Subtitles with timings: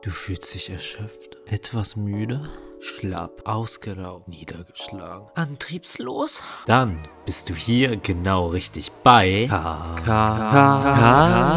[0.00, 2.48] Du fühlst dich erschöpft, etwas müde,
[2.78, 6.40] schlapp, ausgelaugt, niedergeschlagen, antriebslos?
[6.66, 11.56] Dann bist du hier genau richtig bei K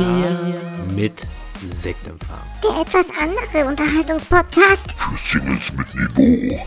[0.96, 1.28] mit
[1.64, 2.40] Sektempfang.
[2.64, 4.94] Der etwas andere Unterhaltungspodcast.
[4.94, 6.66] Für Singles mit Niveau.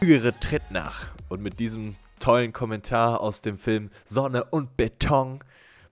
[0.00, 1.06] Zügere tritt nach.
[1.30, 5.42] Und mit diesem tollen Kommentar aus dem Film Sonne und Beton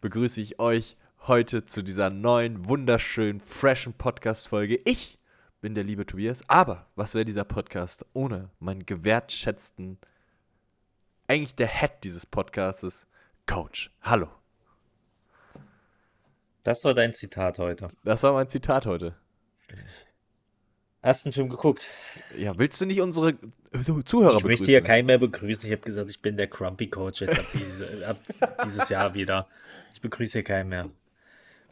[0.02, 0.98] begrüße ich euch
[1.28, 4.80] heute zu dieser neuen, wunderschönen, freshen Podcast-Folge.
[4.86, 5.18] Ich
[5.60, 9.98] bin der liebe Tobias, aber was wäre dieser Podcast ohne meinen gewertschätzten,
[11.26, 13.06] eigentlich der Head dieses Podcastes,
[13.46, 13.90] Coach.
[14.00, 14.28] Hallo.
[16.64, 17.88] Das war dein Zitat heute.
[18.04, 19.14] Das war mein Zitat heute.
[21.02, 21.86] Hast du einen Film geguckt?
[22.38, 23.34] Ja, willst du nicht unsere
[24.06, 25.66] Zuhörer Ich möchte hier keinen mehr begrüßen.
[25.66, 28.18] Ich habe gesagt, ich bin der Crumpy Coach jetzt ab, diese, ab
[28.64, 29.46] dieses Jahr wieder.
[29.92, 30.88] Ich begrüße hier keinen mehr.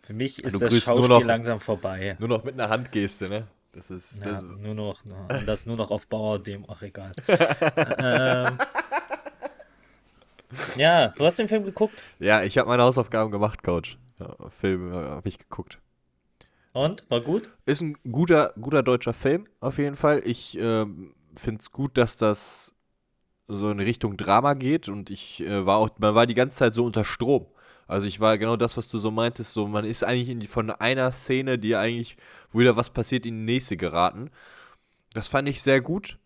[0.06, 2.16] Für mich ist das Schauspiel noch- langsam vorbei.
[2.20, 3.46] Nur noch mit einer Handgeste, ne?
[3.72, 5.02] Das ist, Ja, das ist nur noch,
[5.44, 7.12] das nur noch auf Bauer, dem, ach egal.
[7.98, 8.58] ähm,
[10.76, 13.98] ja, du hast den Film geguckt Ja, ich habe meine Hausaufgaben gemacht, Coach.
[14.18, 15.78] Ja, Film äh, habe ich geguckt.
[16.72, 17.50] und war gut?
[17.66, 20.22] Ist ein guter, guter deutscher Film, auf jeden Fall.
[20.24, 22.72] Ich ähm, finde es gut, dass das
[23.48, 26.74] so in Richtung Drama geht und ich äh, war auch, man war die ganze Zeit
[26.74, 27.46] so unter Strom.
[27.86, 30.70] Also ich war genau das, was du so meintest, so man ist eigentlich die, von
[30.70, 32.16] einer Szene, die eigentlich,
[32.50, 34.30] wo wieder was passiert, in die nächste geraten.
[35.14, 36.18] Das fand ich sehr gut,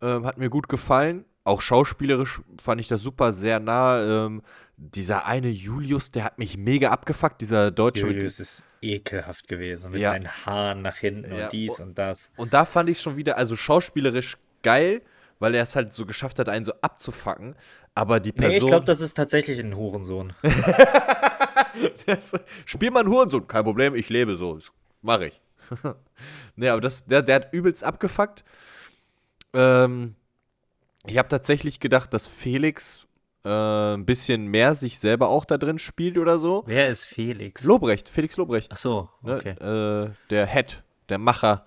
[0.00, 1.24] ähm, hat mir gut gefallen.
[1.44, 4.26] Auch schauspielerisch fand ich das super, sehr nah.
[4.26, 4.42] Ähm,
[4.76, 10.00] dieser eine Julius, der hat mich mega abgefuckt, dieser Deutsche Julius ist ekelhaft gewesen mit
[10.00, 10.10] Ja.
[10.10, 12.30] seinen Haaren nach hinten Ja, und dies und das.
[12.36, 15.02] Und da fand ich es schon wieder, also schauspielerisch geil,
[15.38, 17.54] weil er es halt so geschafft hat, einen so abzufacken.
[17.94, 18.50] Aber die Person.
[18.50, 20.32] Nee, ich glaube, das ist tatsächlich ein Hurensohn.
[22.06, 24.54] das, Spiel mal einen Hurensohn, kein Problem, ich lebe so.
[24.54, 24.72] Das
[25.02, 25.40] Mach ich.
[26.56, 28.44] nee, aber das, der, der hat übelst abgefuckt.
[29.54, 30.14] Ähm,
[31.06, 33.06] ich habe tatsächlich gedacht, dass Felix
[33.44, 36.64] äh, ein bisschen mehr sich selber auch da drin spielt oder so.
[36.66, 37.64] Wer ist Felix?
[37.64, 38.70] Lobrecht, Felix Lobrecht.
[38.72, 39.36] Ach so, ne?
[39.36, 39.50] okay.
[39.50, 41.64] äh, der Head, der Macher.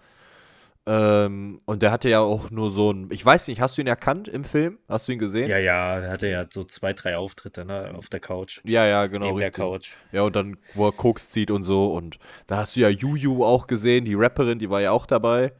[0.94, 3.07] Ähm, und der hatte ja auch nur so ein.
[3.12, 4.78] Ich weiß nicht, hast du ihn erkannt im Film?
[4.90, 5.50] Hast du ihn gesehen?
[5.50, 8.59] Ja, ja, er hatte ja so zwei, drei Auftritte ne, auf der Couch.
[8.66, 9.28] ja, ja, genau.
[9.28, 9.63] neben der richtig.
[9.63, 9.94] Couch.
[10.12, 11.94] Ja, und dann, wo er Koks zieht und so.
[11.94, 15.53] Und da hast du ja Juju auch gesehen, die Rapperin, die war ja auch dabei.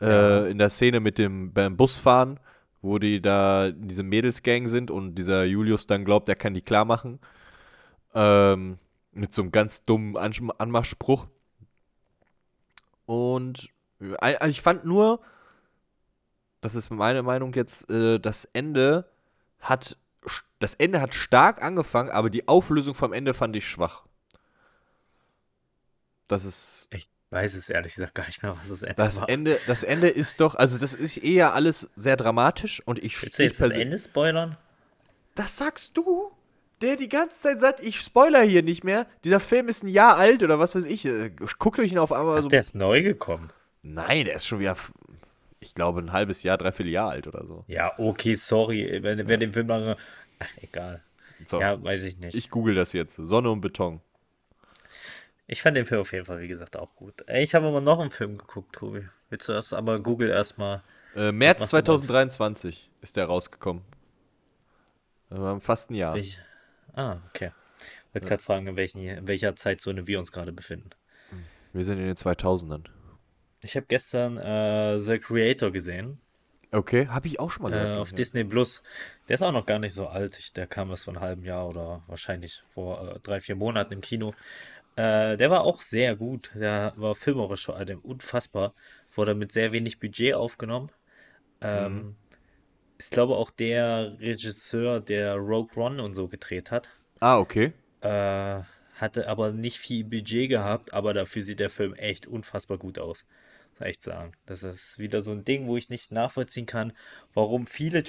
[0.00, 0.44] Ja.
[0.44, 2.38] Äh, in der Szene mit dem beim Busfahren,
[2.80, 6.62] wo die da in diesem Mädelsgang sind und dieser Julius dann glaubt, er kann die
[6.62, 7.18] klar machen.
[8.14, 8.78] Ähm,
[9.10, 11.26] mit so einem ganz dummen Ansch Anmachspruch.
[13.06, 13.68] Und
[14.00, 15.20] äh, ich fand nur,
[16.60, 19.06] das ist meine Meinung jetzt, äh, das Ende
[19.60, 19.96] hat
[20.58, 24.02] das Ende hat stark angefangen, aber die Auflösung vom Ende fand ich schwach.
[26.28, 29.28] Das ist Ich weiß es ehrlich gesagt gar nicht mehr, was das Ende das war.
[29.28, 33.38] Ende, das Ende ist doch, also das ist eher alles sehr dramatisch und ich, Willst
[33.38, 34.56] du jetzt das Ende spoilern?
[35.34, 36.30] Das sagst du,
[36.82, 39.06] der die ganze Zeit sagt, ich spoiler hier nicht mehr.
[39.24, 41.04] Dieser Film ist ein Jahr alt oder was weiß ich.
[41.06, 42.48] Äh, Guckt euch ihn auf einmal Ach, so.
[42.48, 43.50] der ist neu gekommen.
[43.82, 44.76] Nein, der ist schon wieder,
[45.60, 47.64] ich glaube, ein halbes Jahr, dreiviertel Jahr alt oder so.
[47.66, 48.98] Ja, okay, sorry.
[49.02, 49.96] Wenn, wer den Film mal.
[50.38, 51.02] Ach, egal.
[51.46, 52.34] So, Ja, weiß ich nicht.
[52.34, 53.16] Ich, ich google das jetzt.
[53.16, 54.00] Sonne und Beton.
[55.62, 57.24] fand den Film auf jeden Fall, wie gesagt, auch gut.
[57.28, 59.06] Ich habe aber noch einen Film geguckt, Tobi.
[59.30, 60.82] Willst du erst, aber Google erstmal.
[61.16, 61.84] Äh, März machst du das?
[62.02, 63.82] 2023 ist der rausgekommen.
[65.30, 66.14] Äh, Wir haben fast ein Jahr.
[66.14, 66.38] Welch,
[66.92, 67.50] ah, okay.
[67.78, 70.90] Ich wollte gerade fragen, in, welchen, in welcher Zeitzone wir uns gerade befinden.
[71.72, 72.84] Wir sind in den 2000ern.
[73.62, 76.20] Ich habe gestern äh, The Creator gesehen.
[76.72, 77.98] Okay, habe ich auch schon mal Äh, gehört.
[78.02, 78.16] auf ja.
[78.16, 78.82] Disney Plus.
[79.28, 80.38] Der ist auch noch gar nicht so alt.
[80.38, 83.92] Ich, der kam erst vor einem halben Jahr oder wahrscheinlich vor äh, drei, vier Monaten
[83.94, 84.34] im Kino.
[84.96, 86.52] Äh, der war auch sehr gut.
[86.54, 88.72] Der war filmerisch vor allem unfassbar.
[89.14, 90.90] Wurde mit sehr wenig Budget aufgenommen.
[91.62, 92.16] Ähm, Mhm.
[92.98, 96.90] Ist, glaube auch der Regisseur, der Rogue One und so gedreht hat.
[97.20, 97.72] Ah, okay.
[98.02, 98.62] Äh,
[98.94, 103.24] hatte aber nicht viel Budget gehabt, aber dafür sieht der Film echt unfassbar gut aus.
[103.80, 104.32] Echt sagen.
[104.46, 106.92] Das ist wieder so ein Ding, wo ich nicht nachvollziehen kann,
[107.34, 108.02] warum viele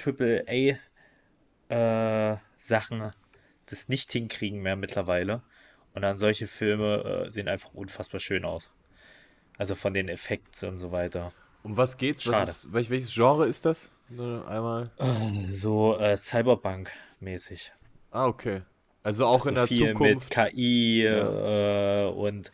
[1.68, 3.12] AAA-Sachen
[3.66, 5.42] das nicht hinkriegen mehr mittlerweile.
[5.94, 8.70] Und dann solche Filme äh, sehen einfach unfassbar schön aus.
[9.58, 11.32] Also von den Effekten und so weiter.
[11.62, 12.24] Um was geht's?
[12.24, 12.42] Schade.
[12.42, 13.92] Was ist, welch, welches Genre ist das?
[14.10, 14.90] Einmal.
[15.48, 17.72] So äh, Cyberpunk-mäßig.
[18.10, 18.62] Ah, okay.
[19.02, 20.36] Also auch in so der viel Zukunft.
[20.36, 22.52] mit KI äh, und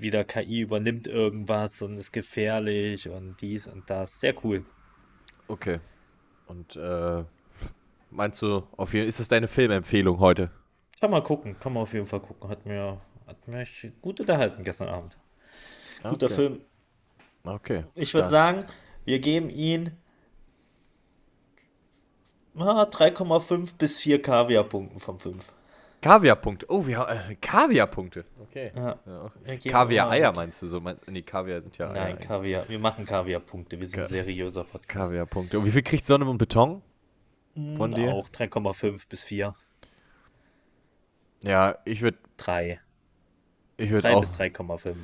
[0.00, 4.20] wieder KI übernimmt irgendwas und ist gefährlich und dies und das.
[4.20, 4.64] Sehr cool.
[5.48, 5.80] Okay.
[6.46, 7.24] Und äh,
[8.10, 10.50] meinst du, auf jeden ist das deine Filmempfehlung heute?
[11.00, 12.48] Kann mal gucken, kann man auf jeden Fall gucken.
[12.48, 15.16] Hat mir, hat mich gut unterhalten gestern Abend.
[16.02, 16.34] Guter Okay.
[16.34, 16.60] Film.
[17.44, 17.84] Okay.
[17.94, 18.64] Ich würde sagen,
[19.04, 19.92] wir geben ihn
[22.56, 25.52] ah, 3,5 bis 4 Kaviar-Punkten von 5.
[26.06, 26.66] Kaviarpunkte.
[26.68, 28.24] Oh, wir haben äh, Kaviarpunkte.
[28.42, 28.72] Okay.
[28.74, 28.98] Ja.
[29.06, 30.80] Ja, Kaviar-Eier meinst du so?
[30.80, 31.94] Mein, nee, Kaviar sind ja Eier.
[31.94, 32.28] Nein, eigentlich.
[32.28, 32.68] Kaviar.
[32.68, 33.78] Wir machen Kaviar-Punkte.
[33.78, 34.88] Wir sind ein seriöser Podcast.
[34.88, 35.58] Kaviarpunkte.
[35.58, 36.82] Und wie viel kriegt Sonne und Beton
[37.76, 38.12] von dir?
[38.12, 39.54] Auch 3,5 bis 4.
[41.44, 42.80] Ja, ich würde 3.
[43.76, 44.20] ich würd 3 auch.
[44.20, 44.94] bis 3,5.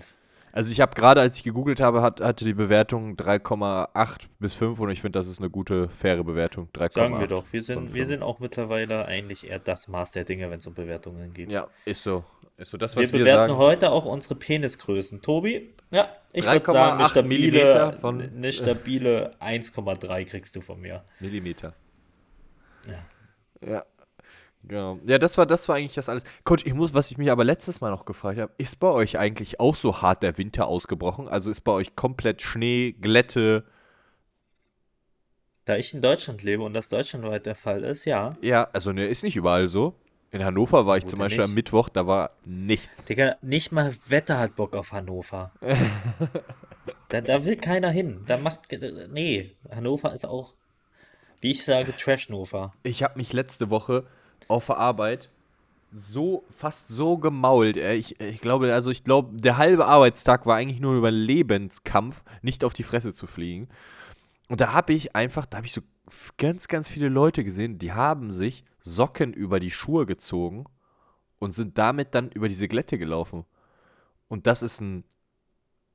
[0.52, 4.78] Also ich habe gerade, als ich gegoogelt habe, hat, hatte die Bewertung 3,8 bis 5
[4.80, 6.68] und ich finde, das ist eine gute, faire Bewertung.
[6.74, 6.92] 3,8.
[6.92, 7.44] Sagen wir doch.
[7.52, 10.74] Wir sind, wir sind auch mittlerweile eigentlich eher das Maß der Dinge, wenn es um
[10.74, 11.50] Bewertungen geht.
[11.50, 12.22] Ja, ist so.
[12.58, 13.56] Ist so das, wir was wir, bewerten sagen.
[13.56, 15.22] heute auch unsere Penisgrößen.
[15.22, 15.74] Tobi?
[15.90, 21.02] Ja, ich würde 3,8 sagen, eine stabile, von- eine stabile 1,3 kriegst du von mir.
[21.18, 21.72] Millimeter.
[22.86, 23.68] Ja.
[23.68, 23.84] Ja.
[24.64, 24.98] Genau.
[25.06, 26.24] Ja, das war, das war eigentlich das alles.
[26.44, 29.18] Coach, ich muss, was ich mich aber letztes Mal noch gefragt habe, ist bei euch
[29.18, 31.28] eigentlich auch so hart der Winter ausgebrochen?
[31.28, 33.64] Also ist bei euch komplett Schnee, Glätte?
[35.64, 38.36] Da ich in Deutschland lebe und das deutschlandweit der Fall ist, ja.
[38.40, 39.94] Ja, also ne, ist nicht überall so.
[40.30, 41.56] In Hannover war ich Wo zum Beispiel am nicht?
[41.56, 43.04] Mittwoch, da war nichts.
[43.04, 45.52] Digga, nicht mal Wetter hat Bock auf Hannover.
[47.10, 48.24] da, da will keiner hin.
[48.26, 48.60] Da macht.
[49.10, 50.54] Nee, Hannover ist auch,
[51.40, 52.72] wie ich sage, Trashnover.
[52.82, 54.06] Ich habe mich letzte Woche
[54.48, 55.30] auf der Arbeit
[55.92, 57.76] so, fast so gemault.
[57.76, 62.64] Ich, ich glaube, also ich glaube, der halbe Arbeitstag war eigentlich nur über Lebenskampf, nicht
[62.64, 63.68] auf die Fresse zu fliegen.
[64.48, 65.82] Und da habe ich einfach, da habe ich so
[66.38, 70.64] ganz, ganz viele Leute gesehen, die haben sich Socken über die Schuhe gezogen
[71.38, 73.44] und sind damit dann über diese Glätte gelaufen.
[74.28, 75.04] Und das ist ein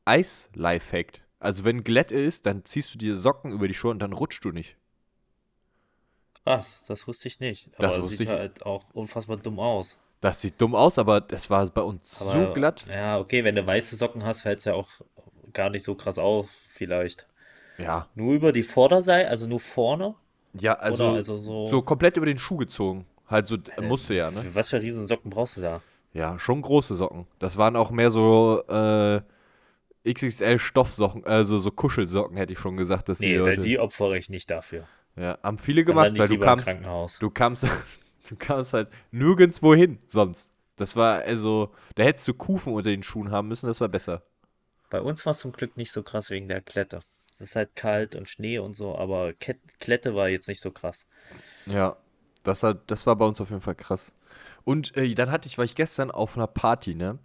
[0.06, 1.22] Eis-Lifehack.
[1.40, 4.46] Also wenn Glätte ist, dann ziehst du dir Socken über die Schuhe und dann rutschst
[4.46, 4.78] du nicht.
[6.48, 6.84] Was?
[6.88, 7.70] Das wusste ich nicht.
[7.78, 8.30] Aber Das das sieht ich.
[8.30, 9.98] halt auch unfassbar dumm aus.
[10.22, 12.86] Das sieht dumm aus, aber das war bei uns Aber, so glatt.
[12.90, 14.88] Ja, okay, wenn du weiße Socken hast, fällt es ja auch
[15.54, 17.28] gar nicht so krass auf, vielleicht.
[17.78, 18.08] Ja.
[18.16, 20.16] Nur über die Vorderseite, also nur vorne?
[20.54, 21.68] Ja, also, also so.
[21.68, 23.06] so komplett über den Schuh gezogen.
[23.30, 24.44] Halt so, musste ja, ne?
[24.54, 25.82] Was für riesen Socken brauchst du da?
[26.14, 27.28] Ja, schon große Socken.
[27.40, 29.22] Das waren auch mehr so äh,
[30.12, 33.62] XXL Stoffsocken, also so Kuschelsocken, hätte ich schon gesagt, dass die Nee, Leute.
[33.62, 34.88] die opfere ich nicht dafür.
[35.18, 36.80] Ja, haben viele gemacht, weil du kamst,
[37.20, 37.68] du kamst,
[38.30, 40.52] du kamst halt nirgendwo hin sonst.
[40.76, 44.22] Das war also, da hättest du Kufen unter den Schuhen haben müssen, das war besser.
[44.90, 47.00] Bei uns war es zum Glück nicht so krass wegen der Klette.
[47.34, 50.72] Es ist halt kalt und Schnee und so, aber Ket Klette war jetzt nicht so
[50.72, 51.08] krass.
[51.66, 51.98] Ja,
[52.44, 54.12] das, hat, das war bei uns auf jeden Fall krass.
[54.64, 57.18] Und äh, dann hatte ich, war ich gestern auf einer Party, ne?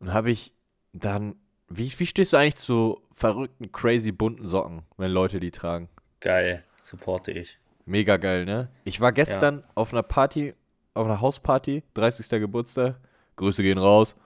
[0.00, 0.54] Und habe ich
[0.92, 1.34] dann,
[1.68, 5.88] wie, wie stehst du eigentlich zu verrückten, crazy bunten Socken, wenn Leute die tragen?
[6.20, 7.58] Geil, supporte ich.
[7.86, 8.68] Mega geil, ne?
[8.84, 10.54] Ich war gestern auf einer Party,
[10.94, 12.28] auf einer Hausparty, 30.
[12.40, 12.96] Geburtstag.
[13.36, 14.16] Grüße gehen raus.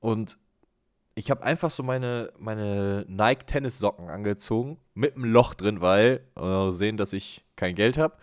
[0.00, 0.38] Und
[1.14, 6.70] ich habe einfach so meine, meine Nike Tennissocken angezogen, mit einem Loch drin, weil äh,
[6.70, 8.16] sehen, dass ich kein Geld habe.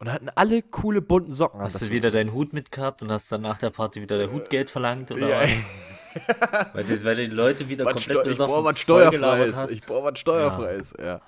[0.00, 1.60] Und hatten alle coole bunten Socken.
[1.60, 4.70] Hast du wieder deinen Hut mitgehabt und hast dann nach der Party wieder der Hutgeld
[4.70, 5.40] verlangt oder Ja.
[5.40, 5.50] was?
[6.74, 9.70] weil, die, weil die Leute wieder Was komplett Steu- ich brauche was Steuerfreies.
[9.70, 11.20] Ich brauche was Steuerfreies, ja.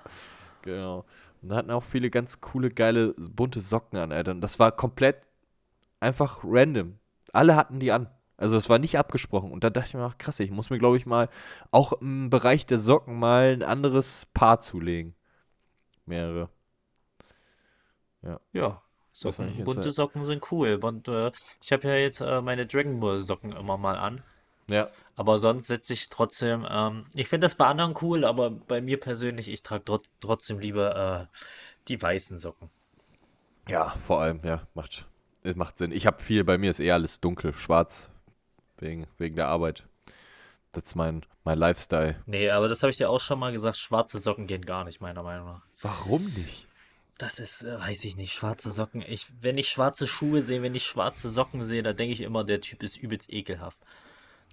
[0.62, 1.04] Genau.
[1.42, 4.32] Und da hatten auch viele ganz coole, geile, bunte Socken an, Alter.
[4.32, 5.26] Und das war komplett
[6.00, 6.98] einfach random.
[7.32, 8.08] Alle hatten die an.
[8.36, 9.50] Also das war nicht abgesprochen.
[9.52, 11.28] Und da dachte ich mir, ach krass, ich muss mir, glaube ich, mal
[11.70, 15.14] auch im Bereich der Socken mal ein anderes Paar zulegen.
[16.06, 16.48] Mehrere.
[18.52, 18.82] Ja,
[19.12, 20.78] fand Socken, bunte halt- Socken sind cool.
[20.82, 21.32] Und äh,
[21.62, 24.22] ich habe ja jetzt äh, meine Dragon Ball Socken immer mal an.
[24.70, 24.90] Ja.
[25.16, 28.98] Aber sonst setze ich trotzdem, ähm, ich finde das bei anderen cool, aber bei mir
[28.98, 31.36] persönlich, ich trage trot trotzdem lieber äh,
[31.88, 32.70] die weißen Socken.
[33.68, 35.06] Ja, vor allem, ja, macht,
[35.42, 35.92] es macht Sinn.
[35.92, 38.08] Ich habe viel, bei mir ist eher alles dunkel, schwarz,
[38.78, 39.84] wegen, wegen der Arbeit.
[40.72, 42.16] Das ist mein, mein Lifestyle.
[42.26, 45.00] Nee, aber das habe ich dir auch schon mal gesagt, schwarze Socken gehen gar nicht,
[45.00, 45.62] meiner Meinung nach.
[45.82, 46.66] Warum nicht?
[47.18, 49.02] Das ist, äh, weiß ich nicht, schwarze Socken.
[49.06, 52.44] Ich, wenn ich schwarze Schuhe sehe, wenn ich schwarze Socken sehe, da denke ich immer,
[52.44, 53.78] der Typ ist übelst ekelhaft.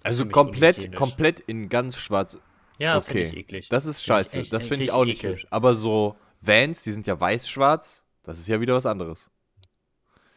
[0.07, 2.37] Also komplett, komplett in ganz schwarz.
[2.79, 3.29] Ja, finde okay.
[3.31, 3.69] ich eklig.
[3.69, 4.37] Das ist Find scheiße.
[4.39, 5.31] echt- das finde ich auch nicht ekel.
[5.31, 5.47] hübsch.
[5.49, 8.03] Aber so Vans, die sind ja weiß-schwarz.
[8.23, 9.29] Das ist ja wieder was anderes.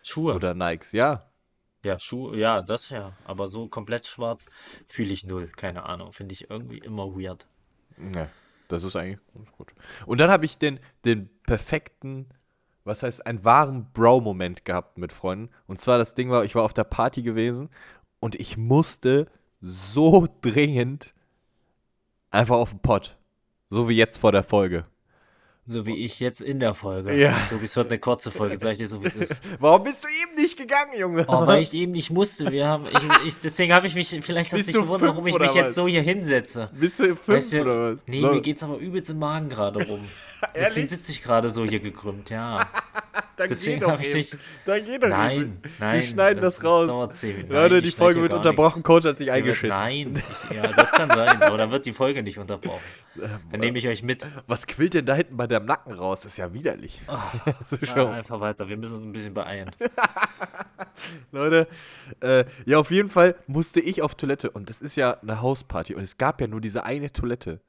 [0.02, 0.34] Schuhe.
[0.34, 1.26] Oder Nikes, ja.
[1.84, 3.12] Ja, Schuhe, ja, das ja.
[3.24, 4.46] Aber so komplett schwarz
[4.88, 5.48] fühle ich null.
[5.48, 6.12] Keine Ahnung.
[6.12, 7.46] Finde ich irgendwie immer weird.
[7.96, 8.30] Ne,
[8.68, 9.72] das ist eigentlich ganz gut.
[10.06, 12.28] Und dann habe ich den, den perfekten,
[12.84, 15.50] was heißt, einen wahren Bro-Moment gehabt mit Freunden.
[15.66, 17.68] Und zwar das Ding war, ich war auf der Party gewesen
[18.20, 19.26] und ich musste
[19.60, 21.14] so dringend
[22.30, 23.16] einfach auf den Pott.
[23.68, 24.86] So wie jetzt vor der Folge.
[25.66, 27.14] So wie ich jetzt in der Folge.
[27.14, 27.36] Ja.
[27.48, 29.36] Tobi, es wird eine kurze Folge, sag ich dir so, wie es ist.
[29.60, 31.24] Warum bist du eben nicht gegangen, Junge?
[31.28, 32.50] Oh, weil ich eben nicht musste.
[32.50, 35.38] Wir haben, ich, ich, deswegen habe ich mich, vielleicht hast du dich gewundert, warum ich
[35.38, 36.70] mich jetzt so hier hinsetze.
[36.72, 37.98] Bist du fünf Weißt du, oder was?
[38.06, 40.00] Nee, So, mir geht's aber übelst im Magen gerade rum.
[40.56, 42.68] Deswegen sitze ich gerade so hier gekrümmt, ja.
[43.36, 44.14] dann deswegen geh doch ich eben.
[44.20, 45.62] dich- Dann geh doch Nein, eben.
[45.78, 45.94] nein.
[45.96, 47.10] Wir schneiden das, raus.
[47.18, 47.52] zehn Minuten.
[47.54, 48.78] Leute, die ich Folge wird unterbrochen.
[48.78, 48.86] nichts.
[48.86, 49.78] Coach hat sich eingeschissen.
[49.78, 52.80] Nein, ich, ja, das kann sein, aber dann wird die Folge nicht unterbrochen.
[53.50, 54.24] Dann nehme ich euch mit.
[54.46, 56.22] Was quillt denn da hinten bei deinem Nacken raus?
[56.22, 57.02] Das ist ja widerlich.
[57.08, 57.20] Ah,
[57.84, 58.08] schon.
[58.12, 59.70] einfach weiter, wir müssen uns ein bisschen beeilen.
[61.32, 61.66] Leute,
[62.20, 65.94] äh, ja, auf jeden Fall musste ich auf Toilette und das ist ja eine Hausparty
[65.96, 67.60] und es gab ja nur diese eine Toilette.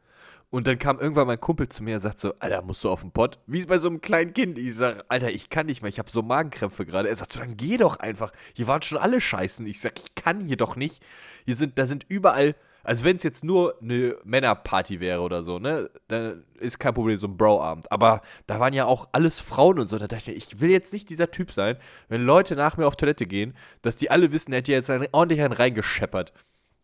[0.51, 3.01] Und dann kam irgendwann mein Kumpel zu mir und sagt so, Alter, musst du auf
[3.01, 3.39] den Pott?
[3.48, 4.58] Wie es bei so einem kleinen Kind.
[4.58, 7.08] Ich sag, Alter, ich kann nicht mehr, ich habe so Magenkrämpfe gerade.
[7.08, 8.34] Er sagt so, dann geh doch einfach.
[8.53, 9.65] Hier waren schon alle scheißen.
[9.65, 11.01] Ich sag, ich kann hier doch nicht.
[11.46, 12.53] Hier sind, da sind überall,
[12.84, 17.17] also wenn es jetzt nur eine Männerparty wäre oder so, ne, dann ist kein Problem,
[17.17, 17.89] so ein Bro-Abend.
[17.89, 19.98] Aber da waren ja auch alles Frauen und so.
[19.98, 21.77] Da dachte ich mir, ich will jetzt nicht dieser Typ sein,
[22.10, 25.08] wenn Leute nach mir auf Toilette gehen, dass die alle wissen, er hätte jetzt einen,
[25.13, 26.34] ordentlich einen reingescheppert.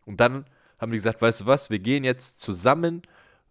[0.06, 0.46] Und dann
[0.80, 3.02] haben die gesagt, weißt du was, wir gehen jetzt zusammen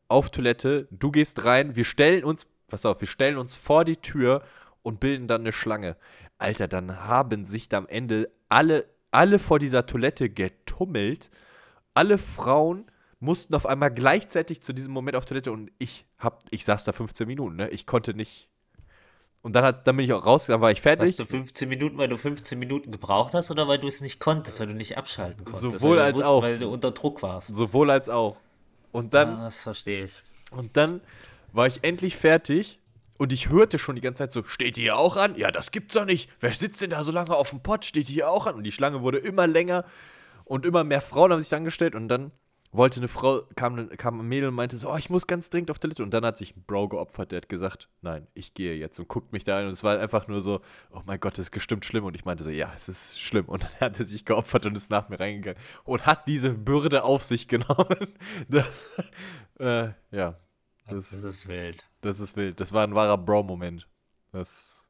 [0.10, 3.98] auf Toilette, du gehst rein, wir stellen uns, pass auf, wir stellen uns vor die
[3.98, 4.42] Tür
[4.84, 5.98] und bilden dann eine Schlange.
[6.38, 11.30] Alter, dann haben sich da am Ende alle, alle vor dieser Toilette getummelt.
[11.94, 12.86] Alle Frauen
[13.20, 16.92] mussten auf einmal gleichzeitig zu diesem Moment auf Toilette und ich hab, ich saß da
[16.94, 17.70] 15 Minuten, ne?
[17.70, 18.48] Ich konnte nicht.
[19.42, 21.10] Und dann, hat, dann bin ich auch raus, dann war ich fertig.
[21.10, 24.20] Hast du 15 Minuten, weil du 15 Minuten gebraucht hast oder weil du es nicht
[24.20, 25.62] konntest, weil du nicht abschalten konntest?
[25.62, 26.42] Sowohl als wusst- auch.
[26.44, 27.56] Weil du unter Druck warst.
[27.56, 28.38] Sowohl als auch.
[28.92, 30.14] Und dann, Ah, das verstehe ich.
[30.52, 31.02] Und dann
[31.52, 32.80] war ich endlich fertig
[33.18, 35.36] und ich hörte schon die ganze Zeit so, steht die hier auch an?
[35.36, 36.30] Ja, das gibt's doch nicht.
[36.40, 37.86] Wer sitzt denn da so lange auf dem Pott?
[37.86, 38.56] Steht die hier auch an?
[38.56, 39.86] Und die Schlange wurde immer länger
[40.46, 42.32] und immer mehr Frauen haben sich angestellt und dann
[42.78, 45.72] wollte eine Frau, kam, kam ein Mädel und meinte so, oh, ich muss ganz dringend
[45.72, 46.04] auf Toilette.
[46.04, 49.08] Und dann hat sich ein Bro geopfert, der hat gesagt, nein, ich gehe jetzt und
[49.08, 49.66] guckt mich da an.
[49.66, 52.06] Und es war einfach nur so, oh mein Gott, das ist bestimmt schlimm.
[52.06, 53.46] Und ich meinte so, ja, es ist schlimm.
[53.46, 57.04] Und dann hat er sich geopfert und ist nach mir reingegangen und hat diese Bürde
[57.04, 57.88] auf sich genommen.
[58.50, 59.02] Das,
[59.60, 60.36] äh, ja,
[60.88, 61.86] Das ist wild.
[62.02, 62.60] das ist wild.
[62.60, 63.88] Das war ein wahrer Bro-Moment.
[64.32, 64.88] Das,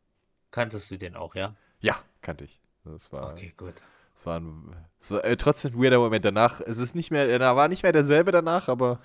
[0.52, 1.56] Kanntest du den auch, ja?
[1.80, 2.60] ja, kannte ich.
[2.84, 3.76] Das war, Okay, gut.
[4.18, 6.60] Das war, ein, das war äh, trotzdem ein weirder Moment danach.
[6.60, 9.00] Es ist nicht mehr, er war nicht mehr derselbe danach, aber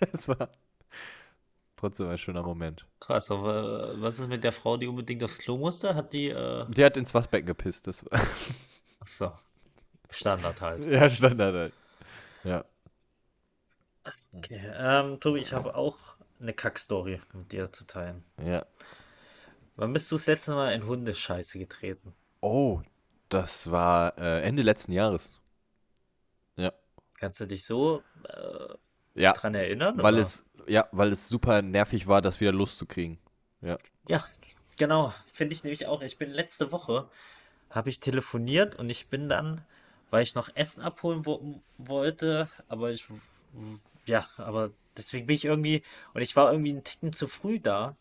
[0.12, 0.50] es war
[1.76, 2.86] trotzdem ein schöner Moment.
[3.00, 5.96] Krass, aber was ist mit der Frau, die unbedingt aufs Klo musste?
[5.96, 7.88] Hat die, äh, Die hat ins Waschbecken gepisst.
[7.88, 8.20] Das war,
[9.00, 9.32] achso,
[10.10, 10.84] Standard halt.
[10.88, 11.72] ja, Standard halt.
[12.44, 12.64] Ja.
[14.32, 15.98] Okay, ähm, Tobi, ich habe auch
[16.40, 18.24] eine Kackstory mit dir zu teilen.
[18.40, 18.64] Ja.
[19.74, 22.14] Wann bist du das letzte Mal in Hundescheiße getreten?
[22.40, 22.80] Oh,
[23.32, 25.40] das war äh, Ende letzten Jahres.
[26.56, 26.72] Ja.
[27.18, 29.32] Kannst du dich so äh, Ja.
[29.32, 30.02] dran erinnern?
[30.02, 30.22] Weil oder?
[30.22, 33.18] es, ja, weil es super nervig war, das wieder loszukriegen.
[33.60, 33.78] Ja.
[34.08, 34.24] Ja,
[34.76, 35.14] genau.
[35.32, 36.02] Finde ich nämlich auch.
[36.02, 37.08] Ich bin letzte Woche,
[37.70, 39.64] habe ich telefoniert und ich bin dann,
[40.10, 43.06] weil ich noch Essen abholen wo wollte, aber ich,
[44.06, 47.96] ja, aber deswegen bin ich irgendwie, und ich war irgendwie einen Ticken zu früh da,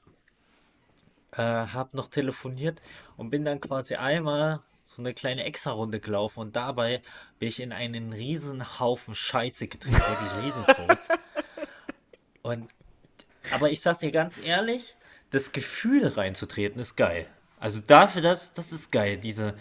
[1.33, 2.81] äh, habe noch telefoniert
[3.17, 4.61] und bin dann quasi einmal
[4.95, 7.01] so eine kleine Extra-Runde gelaufen und dabei
[7.39, 11.07] bin ich in einen riesen Haufen Scheiße getreten, wirklich riesengroß.
[12.43, 12.67] Und
[13.51, 14.95] aber ich sag dir ganz ehrlich,
[15.29, 17.27] das Gefühl reinzutreten ist geil.
[17.59, 19.17] Also dafür, das, das ist geil.
[19.17, 19.55] Diese,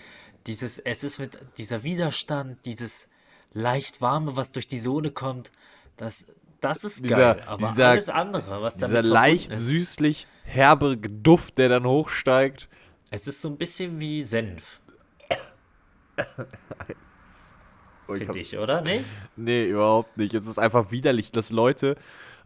[0.47, 3.09] dieses, es ist mit dieser Widerstand, dieses
[3.53, 5.51] leicht warme, was durch die Sohle kommt,
[5.97, 6.25] das,
[6.61, 7.45] das ist Dieser- geil.
[7.47, 12.69] Aber dieser- alles andere, was Dieser leicht süßlich herbe Duft, der dann hochsteigt.
[13.11, 14.80] es ist so ein bisschen wie Senf,
[18.09, 18.81] Oh, ich hab- finde ich, oder?
[18.81, 19.05] Nee?
[19.37, 20.35] Nee, überhaupt nicht.
[20.35, 21.95] Es ist einfach widerlich, dass Leute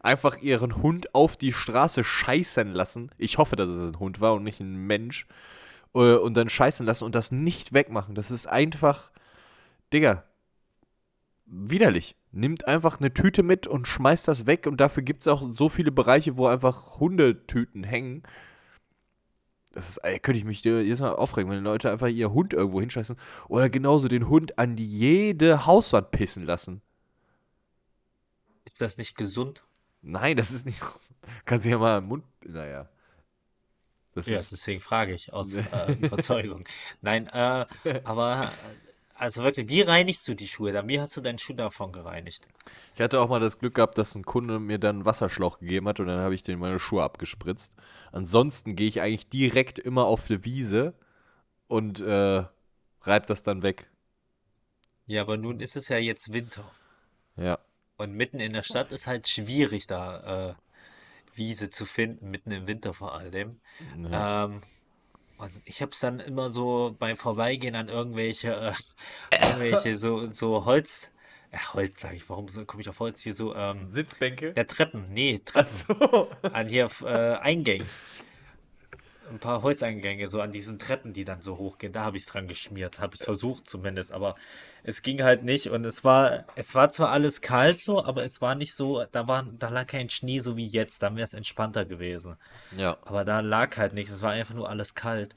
[0.00, 3.10] einfach ihren Hund auf die Straße scheißen lassen.
[3.16, 5.26] Ich hoffe, dass es ein Hund war und nicht ein Mensch.
[5.94, 8.14] Äh, Und dann scheißen lassen und das nicht wegmachen.
[8.14, 9.10] Das ist einfach,
[9.94, 10.24] Digga,
[11.46, 12.14] widerlich.
[12.32, 14.66] Nimmt einfach eine Tüte mit und schmeißt das weg.
[14.66, 18.22] Und dafür gibt es auch so viele Bereiche, wo einfach Hundetüten hängen.
[19.74, 22.52] Das ist, ey, könnte ich mich dir jedes Mal aufregen, wenn Leute einfach ihr Hund
[22.52, 23.16] irgendwo hinscheißen.
[23.48, 26.80] Oder genauso den Hund an die jede Hauswand pissen lassen.
[28.64, 29.64] Ist das nicht gesund?
[30.00, 30.80] Nein, das ist nicht.
[31.44, 32.24] Kann sich ja mal im Mund.
[32.44, 32.88] Naja.
[34.14, 34.52] Das Ja, ist.
[34.52, 36.64] deswegen frage ich aus äh, Überzeugung.
[37.00, 37.66] Nein, äh,
[38.04, 38.83] aber äh,
[39.24, 40.86] also wirklich, wie reinigst du die Schuhe dann?
[40.86, 42.46] Wie hast du deinen Schuh davon gereinigt?
[42.94, 45.88] Ich hatte auch mal das Glück gehabt, dass ein Kunde mir dann einen Wasserschlauch gegeben
[45.88, 47.72] hat und dann habe ich den meine Schuhe abgespritzt.
[48.12, 50.92] Ansonsten gehe ich eigentlich direkt immer auf die Wiese
[51.68, 52.44] und äh,
[53.00, 53.90] reib das dann weg.
[55.06, 56.70] Ja, aber nun ist es ja jetzt Winter.
[57.36, 57.58] Ja.
[57.96, 60.54] Und mitten in der Stadt ist halt schwierig da äh,
[61.34, 63.60] Wiese zu finden, mitten im Winter vor allem.
[64.10, 64.44] Ja.
[64.44, 64.60] Ähm,
[65.38, 68.72] und ich habe es dann immer so beim Vorbeigehen an irgendwelche, äh,
[69.44, 71.10] irgendwelche so, so Holz,
[71.52, 74.52] ja, Holz sage ich, warum so, komme ich auf Holz hier so, ähm, Sitzbänke?
[74.52, 76.28] der Treppen, nee, Treppen, Achso.
[76.42, 77.86] an hier äh, Eingängen.
[79.30, 82.28] Ein paar Häuseingänge, so an diesen Treppen, die dann so hochgehen, da habe ich es
[82.28, 84.36] dran geschmiert, habe ich es versucht zumindest, aber
[84.84, 88.40] es ging halt nicht und es war, es war zwar alles kalt so, aber es
[88.40, 91.34] war nicht so, da war, da lag kein Schnee so wie jetzt, dann wäre es
[91.34, 92.36] entspannter gewesen.
[92.76, 92.96] Ja.
[93.04, 95.34] Aber da lag halt nichts, es war einfach nur alles kalt.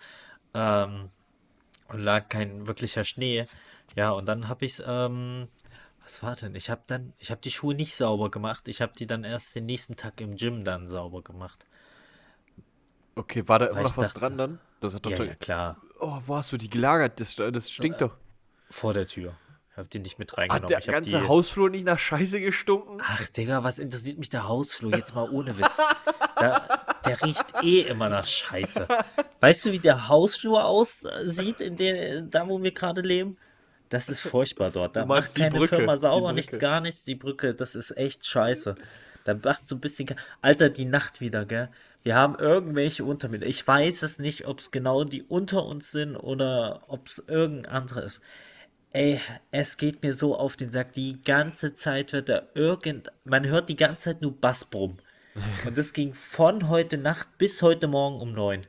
[0.53, 1.09] Ähm,
[1.87, 3.45] und lag kein wirklicher Schnee.
[3.95, 5.47] Ja, und dann habe ich ähm,
[6.07, 6.55] was war denn?
[6.55, 8.69] Ich habe dann, ich habe die Schuhe nicht sauber gemacht.
[8.69, 11.65] Ich habe die dann erst den nächsten Tag im Gym dann sauber gemacht.
[13.15, 14.59] Okay, war da immer noch was dachte- dran dann?
[14.79, 15.11] Das hat doch.
[15.11, 15.81] Ja, ja, klar.
[15.99, 17.19] Oh, wo hast du die gelagert?
[17.19, 18.15] Das, das stinkt doch.
[18.69, 19.35] Vor der Tür.
[19.71, 20.67] Ich habe die nicht mit Hat reingenommen.
[20.69, 22.99] der ich hab ganze die, Hausflur nicht nach Scheiße gestunken?
[23.03, 24.91] Ach, Digga, was interessiert mich der Hausflur?
[24.95, 25.77] Jetzt mal ohne Witz.
[26.35, 28.87] Da, der riecht eh immer nach Scheiße.
[29.39, 33.37] Weißt du, wie der Hausflur aussieht, in der, da wo wir gerade leben?
[33.89, 34.95] Das ist furchtbar dort.
[34.95, 37.03] Da macht keine Brücke, Firma sauber, nichts, gar nichts.
[37.03, 38.75] Die Brücke, das ist echt scheiße.
[39.23, 40.15] Da macht so ein bisschen.
[40.41, 41.69] Alter, die Nacht wieder, gell?
[42.03, 43.41] Wir haben irgendwelche unter mir.
[43.43, 47.71] Ich weiß es nicht, ob es genau die unter uns sind oder ob es irgendein
[47.71, 48.21] anderer ist.
[48.93, 49.19] Ey,
[49.51, 50.93] es geht mir so auf den Sack.
[50.93, 53.11] Die ganze Zeit wird da irgend.
[53.25, 54.97] Man hört die ganze Zeit nur Bassbrumm.
[55.65, 58.65] Und das ging von heute Nacht bis heute Morgen um neun.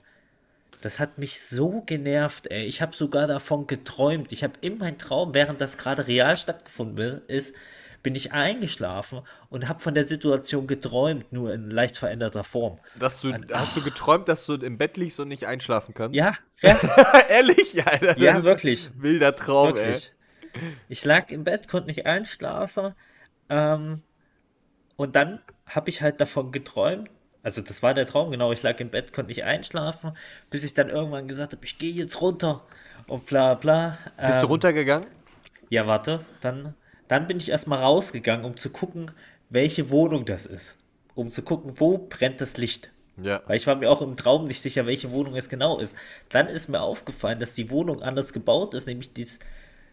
[0.81, 2.65] Das hat mich so genervt, ey.
[2.65, 4.33] Ich habe sogar davon geträumt.
[4.33, 7.55] Ich habe in meinem Traum, während das gerade real stattgefunden ist,
[8.03, 12.79] bin ich eingeschlafen und habe von der Situation geträumt, nur in leicht veränderter Form.
[12.99, 16.17] Dass du, hast du geträumt, dass du im Bett liegst und nicht einschlafen kannst?
[16.17, 16.79] Ja, ja,
[17.29, 17.73] Ehrlich?
[17.75, 18.91] Ja, Alter, ja, wirklich.
[18.97, 20.13] Wilder Traum, Wirklich.
[20.89, 22.95] Ich lag im Bett, konnte nicht einschlafen.
[23.49, 24.03] Ähm,
[24.97, 27.11] und dann habe ich halt davon geträumt.
[27.43, 28.53] Also das war der Traum, genau.
[28.53, 30.17] Ich lag im Bett, konnte nicht einschlafen,
[30.51, 32.65] bis ich dann irgendwann gesagt habe, ich gehe jetzt runter.
[33.07, 33.99] Und bla bla.
[34.17, 34.27] ey.
[34.29, 35.09] Bist du Ähm, runtergegangen?
[35.71, 36.25] Ja, warte.
[36.41, 36.75] Dann,
[37.09, 39.11] dann bin ich erstmal rausgegangen, um zu gucken,
[39.51, 40.77] welche Wohnung das ist.
[41.15, 42.91] Um zu gucken, wo brennt das Licht.
[43.17, 43.43] Ja.
[43.47, 45.97] Weil ich war mir auch im Traum nicht sicher, welche Wohnung es genau ist.
[46.29, 49.41] Dann ist mir aufgefallen, dass die Wohnung anders gebaut ist, nämlich dies,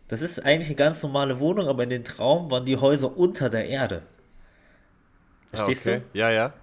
[0.07, 3.49] das ist eigentlich eine ganz normale Wohnung, aber in den Traum waren die Häuser unter
[3.49, 4.03] der Erde.
[5.49, 6.01] Verstehst Ah, okay.
[6.13, 6.53] Ja, ja.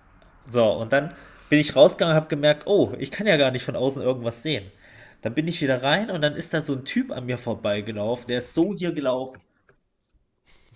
[0.46, 0.50] du?
[0.52, 1.14] So, und dann
[1.48, 4.42] bin ich rausgegangen und habe gemerkt, oh, ich kann ja gar nicht von außen irgendwas
[4.42, 4.70] sehen.
[5.22, 8.28] Dann bin ich wieder rein und dann ist da so ein Typ an mir vorbeigelaufen,
[8.28, 9.40] der ist so hier gelaufen.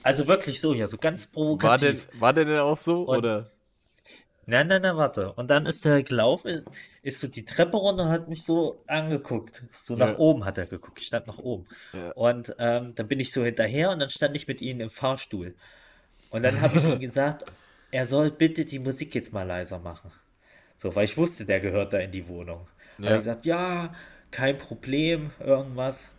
[0.07, 2.09] Also wirklich so hier, so ganz War provokativ.
[2.13, 3.03] der, war der denn auch so?
[3.03, 3.51] Und- oder?
[4.49, 5.33] Nein, nein, nein, warte.
[5.33, 6.65] Und dann ist er gelaufen,
[7.03, 9.65] ist so die Treppe runter und hat mich so angeguckt.
[9.83, 10.19] So nach Ja.
[10.19, 11.01] oben hat er geguckt.
[11.01, 11.67] Ich stand nach oben.
[11.93, 12.13] Ja.
[12.13, 15.57] Und ähm, dann bin ich so hinterher und dann stand ich mit ihm im Fahrstuhl.
[16.31, 17.45] Und dann habe ich ihm gesagt,
[17.91, 20.13] er soll bitte die Musik jetzt mal leiser machen.
[20.77, 22.69] So, weil ich wusste, der gehört da in die Wohnung.
[22.99, 23.05] Ja.
[23.05, 23.11] Ja.
[23.11, 23.93] habe ich gesagt, ja,
[24.31, 26.13] kein Problem, irgendwas.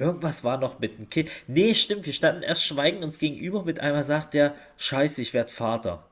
[0.00, 1.30] Irgendwas war noch mit dem Kind.
[1.46, 3.64] Nee, stimmt, wir standen erst schweigend uns gegenüber.
[3.64, 6.06] Mit einmal sagt der, scheiße, ich werde Vater.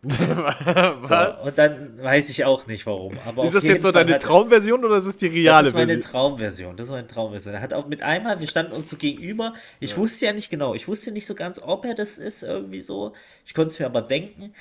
[0.02, 1.44] Was?
[1.44, 3.18] Und dann weiß ich auch nicht warum.
[3.26, 5.74] Aber ist das jetzt so Fall deine Traumversion oder ist es die Das reale ist
[5.74, 6.10] meine Version?
[6.10, 6.76] Traumversion.
[6.76, 7.54] Das ist meine Traumversion.
[7.54, 9.54] Er hat auch mit einmal, wir standen uns so gegenüber.
[9.80, 10.74] Ich wusste ja nicht genau.
[10.74, 13.12] Ich wusste nicht so ganz, ob er das ist, irgendwie so.
[13.44, 14.54] Ich konnte es mir aber denken.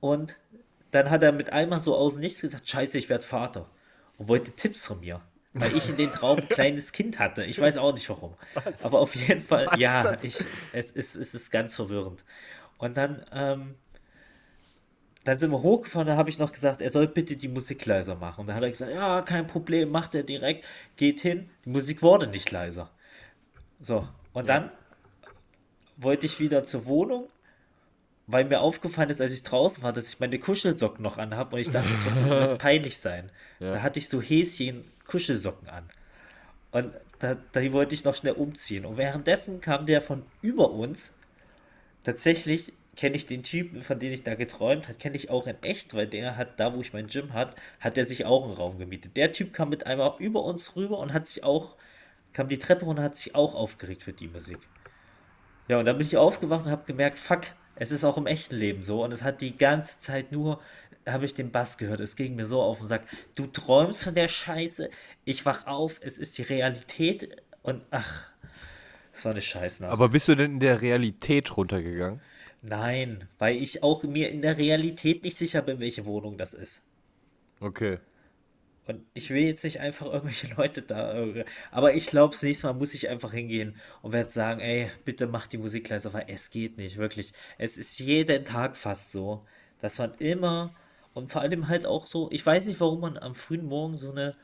[0.00, 0.36] Und
[0.90, 3.68] dann hat er mit einmal so aus dem Nichts gesagt: Scheiße, ich werde Vater.
[4.16, 5.20] Und wollte Tipps von mir.
[5.54, 7.44] Weil ich in den Traum ein kleines Kind hatte.
[7.44, 8.34] Ich weiß auch nicht warum.
[8.82, 10.36] Aber auf jeden Fall, Was ja, ich,
[10.72, 12.24] es, ist, es ist ganz verwirrend.
[12.76, 13.74] Und dann, ähm,
[15.24, 18.14] dann sind wir hochgefahren, da habe ich noch gesagt, er soll bitte die Musik leiser
[18.14, 18.42] machen.
[18.42, 20.64] Und dann hat er gesagt, ja, kein Problem, macht er direkt,
[20.96, 21.50] geht hin.
[21.64, 22.90] Die Musik wurde nicht leiser.
[23.80, 24.70] So, und dann
[25.96, 27.28] wollte ich wieder zur Wohnung,
[28.26, 31.60] weil mir aufgefallen ist, als ich draußen war, dass ich meine Kuschelsocken noch anhabe und
[31.60, 33.30] ich dachte, das wird peinlich sein.
[33.58, 33.72] Ja.
[33.72, 35.88] Da hatte ich so Häschen Kuschelsocken an.
[36.70, 38.84] Und da, da wollte ich noch schnell umziehen.
[38.84, 41.12] Und währenddessen kam der von über uns.
[42.04, 45.60] Tatsächlich kenne ich den Typen, von dem ich da geträumt habe, kenne ich auch in
[45.62, 48.54] echt, weil der hat, da wo ich mein Gym hat, hat der sich auch einen
[48.54, 49.16] Raum gemietet.
[49.16, 51.76] Der Typ kam mit einmal über uns rüber und hat sich auch,
[52.32, 54.58] kam die Treppe runter und hat sich auch aufgeregt für die Musik.
[55.68, 57.42] Ja, und dann bin ich aufgewacht und habe gemerkt, fuck,
[57.76, 59.04] es ist auch im echten Leben so.
[59.04, 60.60] Und es hat die ganze Zeit nur,
[61.08, 62.00] habe ich den Bass gehört.
[62.00, 64.90] Es ging mir so auf und sagt, du träumst von der Scheiße.
[65.24, 67.42] Ich wach auf, es ist die Realität.
[67.62, 68.30] Und ach,
[69.12, 69.92] es war eine Scheißnacht.
[69.92, 72.20] Aber bist du denn in der Realität runtergegangen?
[72.62, 76.82] Nein, weil ich auch mir in der Realität nicht sicher bin, welche Wohnung das ist.
[77.60, 77.98] Okay.
[78.86, 81.12] Und ich will jetzt nicht einfach irgendwelche Leute da.
[81.12, 84.90] irre- Aber ich glaube, das nächste Mal muss ich einfach hingehen und werde sagen, ey,
[85.04, 87.32] bitte mach die Musik leiser, weil es geht nicht, wirklich.
[87.58, 89.40] Es ist jeden Tag fast so,
[89.80, 90.74] dass man immer
[91.18, 94.10] und vor allem halt auch so, ich weiß nicht, warum man am frühen Morgen so
[94.10, 94.34] eine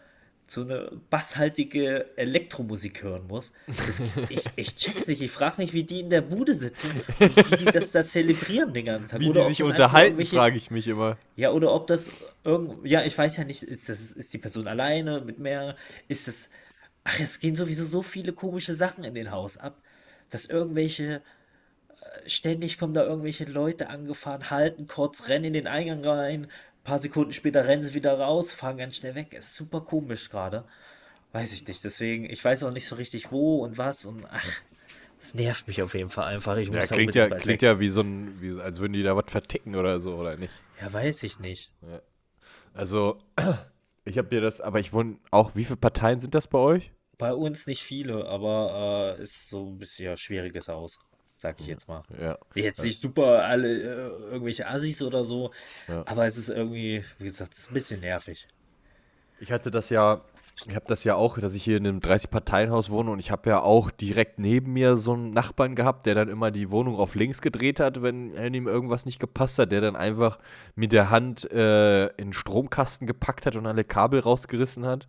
[0.47, 3.53] so eine basshaltige Elektromusik hören muss.
[3.87, 5.23] Das, ich, ich check's nicht.
[5.23, 8.73] Ich frage mich, wie die in der Bude sitzen und wie die das da zelebrieren
[8.73, 9.21] den ganzen Tag.
[9.21, 11.17] Wie Oder die sich das unterhalten, frage ich mich immer.
[11.37, 12.11] Ja, oder ob das
[12.45, 12.87] irgend.
[12.87, 15.77] Ja, ich weiß ja nicht, ist, das, ist die Person alleine mit mehr?
[16.09, 16.51] Ist es.
[17.05, 19.81] Ach, es gehen sowieso so viele komische Sachen in den Haus ab,
[20.31, 21.23] dass irgendwelche.
[22.27, 26.49] Ständig kommen da irgendwelche Leute angefahren, halten kurz, rennen in den Eingang rein,
[26.85, 29.33] paar Sekunden später rennen sie wieder raus, fahren ganz schnell weg.
[29.33, 30.65] Ist super komisch gerade.
[31.33, 31.83] Weiß ich nicht.
[31.85, 34.47] Deswegen, ich weiß auch nicht so richtig wo und was und ach,
[35.21, 36.57] es nervt mich auf jeden Fall einfach.
[36.57, 37.63] Ich Ja, muss da klingt ja, klingt weg.
[37.63, 40.53] ja wie so ein, wie, als würden die da was verticken oder so, oder nicht?
[40.81, 41.71] Ja, weiß ich nicht.
[42.75, 43.19] Also,
[44.05, 46.91] ich habe dir das, aber ich wohne auch, wie viele Parteien sind das bei euch?
[47.17, 50.99] Bei uns nicht viele, aber äh, ist so ein bisschen ja, schwieriges Haus,
[51.45, 52.03] sag ich jetzt mal.
[52.19, 52.39] Ja.
[52.55, 55.51] Jetzt nicht super alle äh, irgendwelche Assis oder so,
[55.89, 56.03] Ja.
[56.07, 58.49] aber es ist irgendwie, wie gesagt, es ist ein bisschen nervig.
[59.41, 60.23] Ich hatte das ja,
[60.67, 63.51] ich habe das ja auch, dass ich hier in einem 30-Parteien-Haus wohne und ich habe
[63.51, 67.15] ja auch direkt neben mir so einen Nachbarn gehabt, der dann immer die Wohnung auf
[67.15, 70.39] links gedreht hat, wenn, wenn ihm irgendwas nicht gepasst hat, der dann einfach
[70.77, 75.07] mit der Hand äh, in den Stromkasten gepackt hat und alle Kabel rausgerissen hat.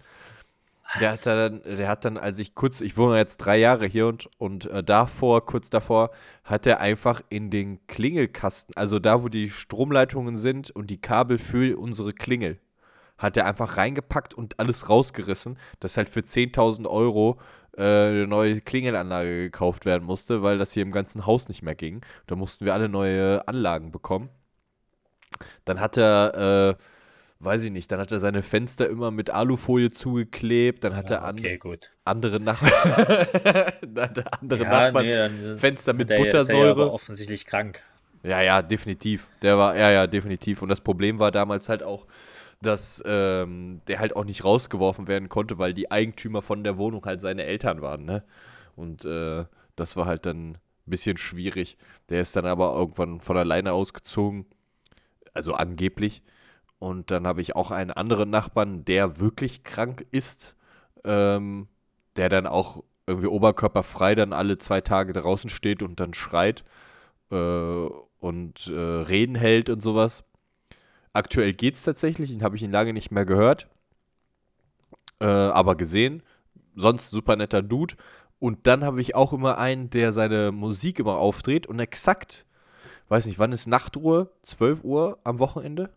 [1.00, 4.08] Der hat dann, der hat dann, als ich kurz, ich wohne jetzt drei Jahre hier
[4.08, 6.12] und, und äh, davor, kurz davor,
[6.43, 11.38] hat er einfach in den Klingelkasten, also da, wo die Stromleitungen sind und die Kabel
[11.38, 12.60] für unsere Klingel,
[13.17, 17.39] hat er einfach reingepackt und alles rausgerissen, dass halt für 10.000 Euro
[17.78, 21.76] äh, eine neue Klingelanlage gekauft werden musste, weil das hier im ganzen Haus nicht mehr
[21.76, 22.02] ging.
[22.28, 24.30] Da mussten wir alle neue Anlagen bekommen.
[25.65, 26.84] Dann hat er, äh,
[27.45, 31.23] weiß ich nicht, dann hat er seine Fenster immer mit Alufolie zugeklebt, dann hat er
[31.23, 31.91] an, okay, gut.
[32.03, 32.60] andere, Nach
[33.81, 36.71] dann hat er andere Nachbarn nee, Fenster mit der ja Buttersäure.
[36.71, 37.81] aber offensichtlich krank.
[38.23, 39.27] Ja, ja, definitiv.
[39.43, 40.63] Der war, ja, ja, definitiv.
[40.63, 42.08] Und das Problem war damals halt auch,
[42.62, 47.05] dass ähm, der halt auch nicht rausgeworfen werden konnte, weil die Eigentümer von der Wohnung
[47.05, 48.23] halt seine Eltern waren, ne?
[48.75, 51.77] Und äh, das war halt dann ein bisschen schwierig.
[52.10, 54.45] Der ist dann aber irgendwann von alleine ausgezogen,
[55.34, 56.23] also angeblich.
[56.79, 60.55] Und dann habe ich auch einen anderen Nachbarn, der wirklich krank ist,
[61.03, 61.67] ähm,
[62.15, 66.63] der dann auch irgendwie oberkörperfrei dann alle zwei Tage draußen steht und dann schreit
[67.31, 67.88] äh,
[68.19, 70.23] und äh, Reden hält und sowas.
[71.13, 73.67] Aktuell geht's tatsächlich, den habe ich ihn lange nicht mehr gehört,
[75.21, 76.23] äh, aber gesehen.
[76.75, 77.95] Sonst super netter Dude.
[78.39, 82.45] Und dann habe ich auch immer einen, der seine Musik immer aufdreht und exakt,
[83.07, 84.29] weiß nicht, wann ist Nachtruhe?
[84.43, 85.89] 12 Uhr am Wochenende?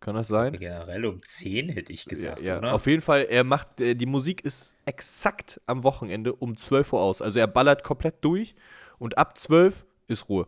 [0.00, 0.52] Kann das sein?
[0.58, 2.58] Generell um 10 hätte ich gesagt, ja, ja.
[2.58, 2.74] oder?
[2.74, 7.00] Auf jeden Fall, er macht, äh, die Musik ist exakt am Wochenende um 12 Uhr
[7.00, 7.22] aus.
[7.22, 8.54] Also er ballert komplett durch
[8.98, 10.46] und ab 12 ist Ruhe.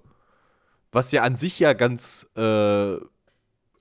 [0.93, 2.97] Was ja an sich ja ganz äh,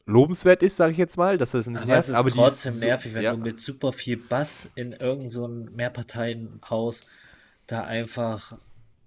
[0.05, 3.13] lobenswert ist, sage ich jetzt mal, dass das nicht aber es ist aber trotzdem nervig,
[3.13, 7.01] wenn ja, du mit super viel Bass in irgendein so Mehrparteienhaus
[7.67, 8.57] da einfach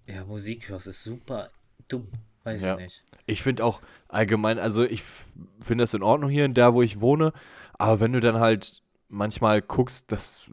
[0.06, 0.86] ja, Musik hörst.
[0.86, 1.50] Ist super
[1.88, 2.06] dumm.
[2.44, 2.74] Weiß Ja.
[2.74, 3.04] ich nicht.
[3.26, 5.02] Ich finde auch allgemein, also ich
[5.60, 7.32] finde das in Ordnung hier, da wo ich wohne,
[7.74, 10.50] aber wenn du dann halt manchmal guckst, dass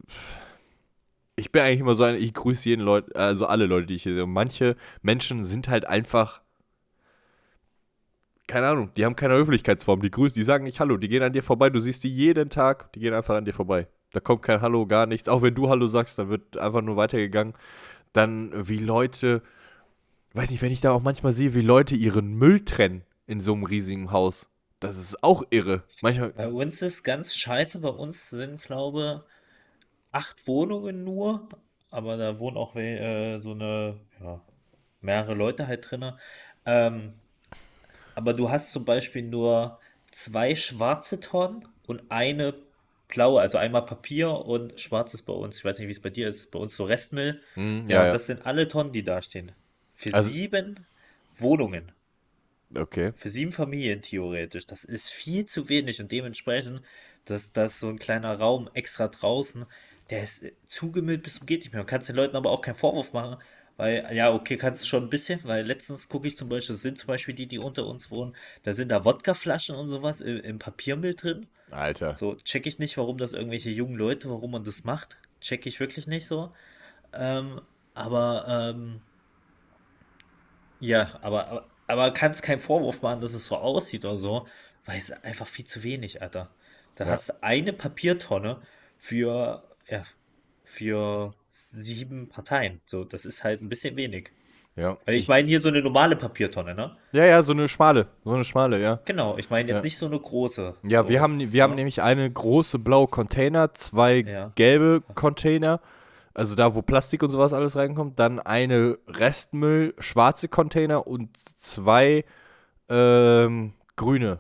[1.36, 4.04] ich bin eigentlich immer so ein, ich grüße jeden Leute, also alle Leute, die ich
[4.04, 4.24] hier sehe.
[4.24, 6.42] Und manche Menschen sind halt einfach,
[8.48, 11.34] keine Ahnung, die haben keine Höflichkeitsform, die grüßen, die sagen nicht Hallo, die gehen an
[11.34, 13.88] dir vorbei, du siehst die jeden Tag, die gehen einfach an dir vorbei.
[14.14, 15.28] Da kommt kein Hallo, gar nichts.
[15.30, 17.54] Auch wenn du Hallo sagst, dann wird einfach nur weitergegangen.
[18.14, 19.44] Dann wie Leute,
[20.38, 23.54] weiß nicht, wenn ich da auch manchmal sehe, wie Leute ihren Müll trennen in so
[23.54, 24.50] einem riesigen Haus.
[24.80, 25.84] Das ist auch irre.
[26.02, 27.80] Manchmal, Bei uns ist ganz scheiße.
[27.80, 29.24] Bei uns sind, glaube
[30.12, 31.48] acht Wohnungen nur,
[31.92, 34.42] aber da wohnen auch äh, so eine, ja,
[35.02, 36.14] mehrere Leute halt drin.
[36.66, 37.14] Ähm,
[38.16, 39.80] aber du hast zum Beispiel nur
[40.12, 42.56] zwei schwarze Tonnen und eine
[43.08, 45.58] blaue, also einmal Papier und schwarzes bei uns.
[45.58, 46.52] Ich weiß nicht, wie es bei dir ist.
[46.52, 47.42] Bei uns so Restmüll.
[47.56, 48.12] Ja, ja, ja.
[48.12, 49.52] das sind alle Tonnen, die da stehen.
[49.98, 50.86] Für Also- sieben
[51.38, 51.92] Wohnungen.
[52.76, 53.14] okay.
[53.16, 54.66] Für sieben Familien theoretisch.
[54.68, 56.82] Das ist viel zu wenig und dementsprechend,
[57.26, 59.66] dass das so ein kleiner Raum extra draußen,
[60.12, 61.82] der ist äh, zugemüllt bis zum geht nicht mehr.
[61.82, 63.42] Du kannst den Leuten aber auch keinen Vorwurf machen,
[63.76, 66.82] weil, ja, okay, kannst du schon ein bisschen, weil letztens gucke ich zum Beispiel, das
[66.84, 70.40] sind zum Beispiel die, die unter uns wohnen, da sind da Wodkaflaschen und sowas im,
[70.42, 71.48] im Papiermüll drin.
[71.72, 72.16] Alter.
[72.16, 75.18] So, check ich nicht, warum das irgendwelche jungen Leute, warum man das macht.
[75.42, 76.52] Check ich wirklich nicht so.
[77.14, 77.62] Ähm,
[77.94, 79.02] aber, ähm,
[80.80, 84.48] ja, aber, aber, aber kannst keinen Vorwurf machen, dass es so aussieht oder so,
[84.86, 86.50] weil es einfach viel zu wenig, Alter.
[86.96, 87.12] Da Ja.
[87.12, 88.62] hast du eine Papiertonne
[88.98, 90.04] für, ja,
[90.64, 92.82] für sieben Parteien.
[92.86, 94.32] So, das ist halt ein bisschen wenig.
[94.76, 94.98] Ja.
[95.06, 96.96] Also ich meine hier so eine normale Papiertonne, ne?
[97.12, 98.08] Ja, ja, so eine schmale.
[98.24, 99.00] So eine schmale, ja.
[99.06, 99.84] Genau, ich meine jetzt Ja.
[99.84, 100.76] nicht so eine große.
[100.84, 101.78] Ja, so, wir haben, wir haben ne?
[101.78, 104.52] nämlich eine große blaue Container, zwei Ja.
[104.56, 105.82] gelbe Container,
[106.38, 112.26] also da, wo Plastik und sowas alles reinkommt, dann eine Restmüll, schwarze Container und zwei
[112.90, 114.40] ähm, grüne,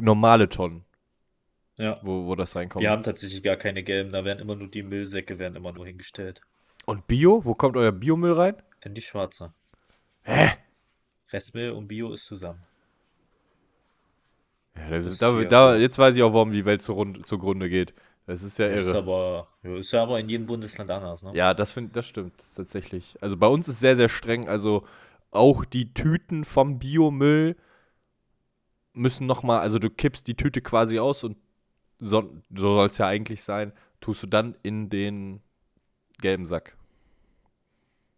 [0.00, 0.86] normale Tonnen,
[1.76, 1.98] Ja.
[2.02, 2.82] wo, wo das reinkommt.
[2.82, 5.86] Wir haben tatsächlich gar keine gelben, da werden immer nur die Müllsäcke werden immer nur
[5.86, 6.40] hingestellt.
[6.86, 7.44] Und Bio?
[7.44, 8.56] Wo kommt euer Biomüll rein?
[8.82, 9.52] In die schwarze.
[10.22, 10.52] Hä?
[11.30, 12.62] Restmüll und Bio ist zusammen.
[14.76, 17.92] Ja, da, da, da, jetzt weiß ich auch, warum die Welt zugrunde, zugrunde geht.
[18.28, 18.98] Das ist ja Ist irre.
[18.98, 21.32] aber, ja, ist ja aber in jedem Bundesland anders, ne?
[21.34, 23.16] Ja, das, find, das stimmt das ist tatsächlich.
[23.22, 24.50] Also bei uns ist sehr, sehr streng.
[24.50, 24.86] Also
[25.30, 27.56] auch die Tüten vom Biomüll
[28.92, 31.38] müssen nochmal, also du kippst die Tüte quasi aus und
[32.00, 35.40] so, so soll es ja eigentlich sein, tust du dann in den
[36.20, 36.76] gelben Sack.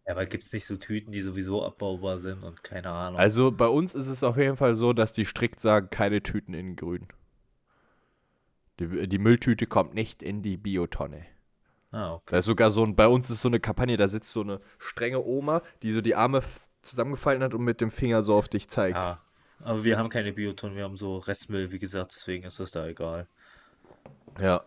[0.05, 3.17] Ja, aber gibt es nicht so Tüten, die sowieso abbaubar sind und keine Ahnung.
[3.17, 6.53] Also bei uns ist es auf jeden Fall so, dass die strikt sagen, keine Tüten
[6.53, 7.07] in grün.
[8.79, 11.25] Die, die Mülltüte kommt nicht in die Biotonne.
[11.91, 12.23] ah, okay.
[12.31, 14.59] Da ist sogar so ein, bei uns ist so eine Kampagne, da sitzt so eine
[14.79, 16.41] strenge Oma, die so die Arme
[16.81, 18.97] zusammengefalten hat und mit dem Finger so auf dich zeigt.
[18.97, 19.21] Ja,
[19.59, 22.87] aber wir haben keine Bioton, wir haben so Restmüll, wie gesagt, deswegen ist das da
[22.87, 23.27] egal.
[24.39, 24.63] Ja,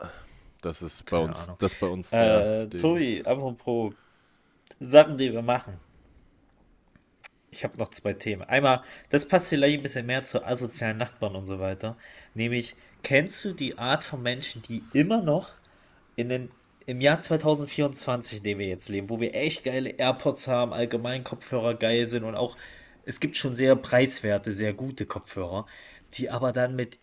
[0.62, 1.57] das ist bei Keine uns, Ahnung.
[1.59, 3.95] das ist bei uns Äh, die- Tobi, apropos
[4.79, 5.75] Sachen, die wir machen.
[7.51, 8.43] Ich habe noch zwei Themen.
[8.43, 11.97] Einmal, das passt vielleicht ein bisschen mehr zu asozialen Nachbarn und so weiter.
[12.35, 15.51] Nämlich, kennst du die Art von Menschen, die immer noch
[16.17, 16.51] in den,
[16.87, 21.23] im Jahr 2024, in dem wir jetzt leben, wo wir echt geile AirPods haben, allgemein
[21.23, 22.57] Kopfhörer geil sind und auch,
[23.05, 25.67] es gibt schon sehr preiswerte, sehr gute Kopfhörer,
[26.14, 26.99] die aber dann mit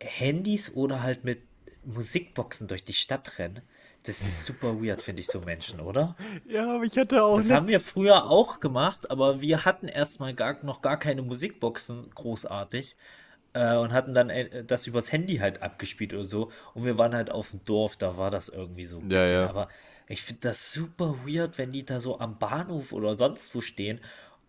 [0.00, 1.40] Handys oder halt mit
[1.84, 3.62] Musikboxen durch die Stadt rennen.
[4.04, 6.16] Das ist super weird, finde ich, so Menschen, oder?
[6.46, 10.34] Ja, aber ich hatte auch Das haben wir früher auch gemacht, aber wir hatten erstmal
[10.34, 12.96] gar, noch gar keine Musikboxen großartig
[13.52, 16.50] äh, und hatten dann äh, das übers Handy halt abgespielt oder so.
[16.74, 19.32] Und wir waren halt auf dem Dorf, da war das irgendwie so ein Ja, bisschen.
[19.32, 19.48] ja.
[19.48, 19.68] Aber
[20.08, 24.00] ich finde das super weird, wenn die da so am Bahnhof oder sonst wo stehen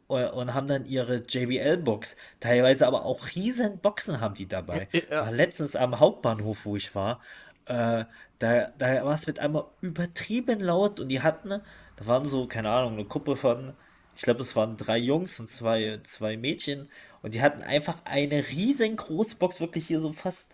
[0.08, 2.16] und, und haben dann ihre JBL-Box.
[2.40, 4.88] Teilweise aber auch riesen Boxen haben die dabei.
[5.10, 5.30] Ja.
[5.30, 7.20] Letztens am Hauptbahnhof, wo ich war,
[7.66, 8.06] äh,
[8.40, 12.70] da, da war es mit einmal übertrieben laut und die hatten, da waren so, keine
[12.70, 13.74] Ahnung, eine Gruppe von,
[14.20, 16.90] ich glaube, das waren drei Jungs und zwei, zwei Mädchen
[17.22, 20.54] und die hatten einfach eine riesengroße Box, wirklich hier so fast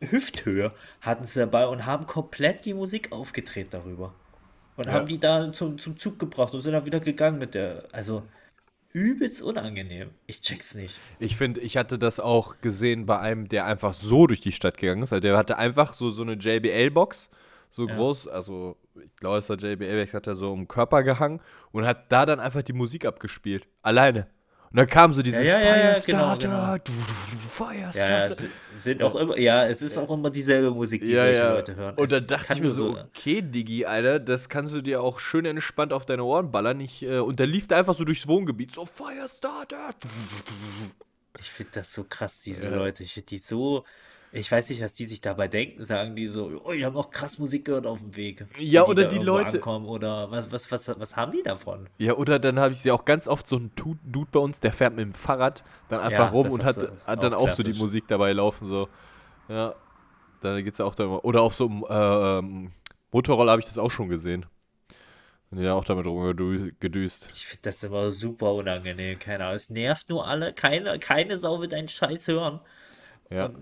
[0.00, 4.12] Hüfthöhe hatten sie dabei und haben komplett die Musik aufgedreht darüber.
[4.76, 4.92] Und Ja.
[4.92, 8.24] haben die da zum, zum Zug gebracht und sind dann wieder gegangen mit der, also
[8.92, 10.10] übelst unangenehm.
[10.26, 10.94] Ich check's nicht.
[11.18, 14.76] Ich finde, ich hatte das auch gesehen bei einem, der einfach so durch die Stadt
[14.76, 15.14] gegangen ist.
[15.14, 17.30] Also der hatte einfach so, so eine JBL-Box,
[17.70, 17.94] so Ja.
[17.96, 21.40] groß, also ich glaube, es war JBL, hat er so um den Körper gehangen
[21.72, 23.66] und hat da dann einfach die Musik abgespielt.
[23.82, 24.26] Alleine.
[24.70, 28.42] Und dann kam so dieses Ja, ja, ja, ja, Firestarter, genau, du, Firestarter.
[28.44, 31.54] Ja, sind auch immer, ja, es ist auch immer dieselbe Musik, die Ja, solche ja.
[31.54, 31.94] Leute hören.
[31.94, 35.46] Und dann dachte ich mir so, okay, Digi, Alter, das kannst du dir auch schön
[35.46, 36.80] entspannt auf deine Ohren ballern.
[36.80, 39.94] Ich, äh, und der lief da einfach so durchs Wohngebiet, so Firestarter.
[41.40, 42.68] Ich finde das so krass, diese.
[42.68, 43.04] Leute.
[43.04, 43.84] Ich finde die so.
[44.30, 45.82] Ich weiß nicht, was die sich dabei denken.
[45.84, 48.44] Sagen die so, oh, ich habe auch krass Musik gehört auf dem Weg.
[48.58, 51.88] Ja, Wenn oder die Leute- Ankommen, oder was, was, was, was haben die davon?
[51.96, 54.72] Ja, oder dann habe ich sie auch ganz oft so einen Dude bei uns, der
[54.72, 57.62] fährt mit dem Fahrrad dann einfach Ja, rum und hat, hat dann auch auch so
[57.62, 57.72] die.
[57.72, 58.88] Musik dabei laufen, so.
[59.48, 59.74] Ja.
[60.42, 61.24] Da geht's ja auch da immer.
[61.24, 62.72] Oder auf so einem ähm,
[63.10, 64.44] Motorroller habe ich das auch schon gesehen.
[65.50, 67.30] Und ja, auch damit rumgedüst.
[67.34, 69.18] Ich finde das immer super unangenehm.
[69.18, 69.56] Keine Ahnung.
[69.56, 70.52] Es nervt nur alle.
[70.52, 72.60] Keine, keine Sau wird einen Scheiß hören.
[73.30, 73.46] Ja.
[73.46, 73.58] Und äh,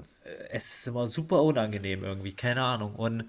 [0.50, 2.34] es ist immer super unangenehm irgendwie.
[2.34, 2.94] Keine Ahnung.
[2.94, 3.24] Und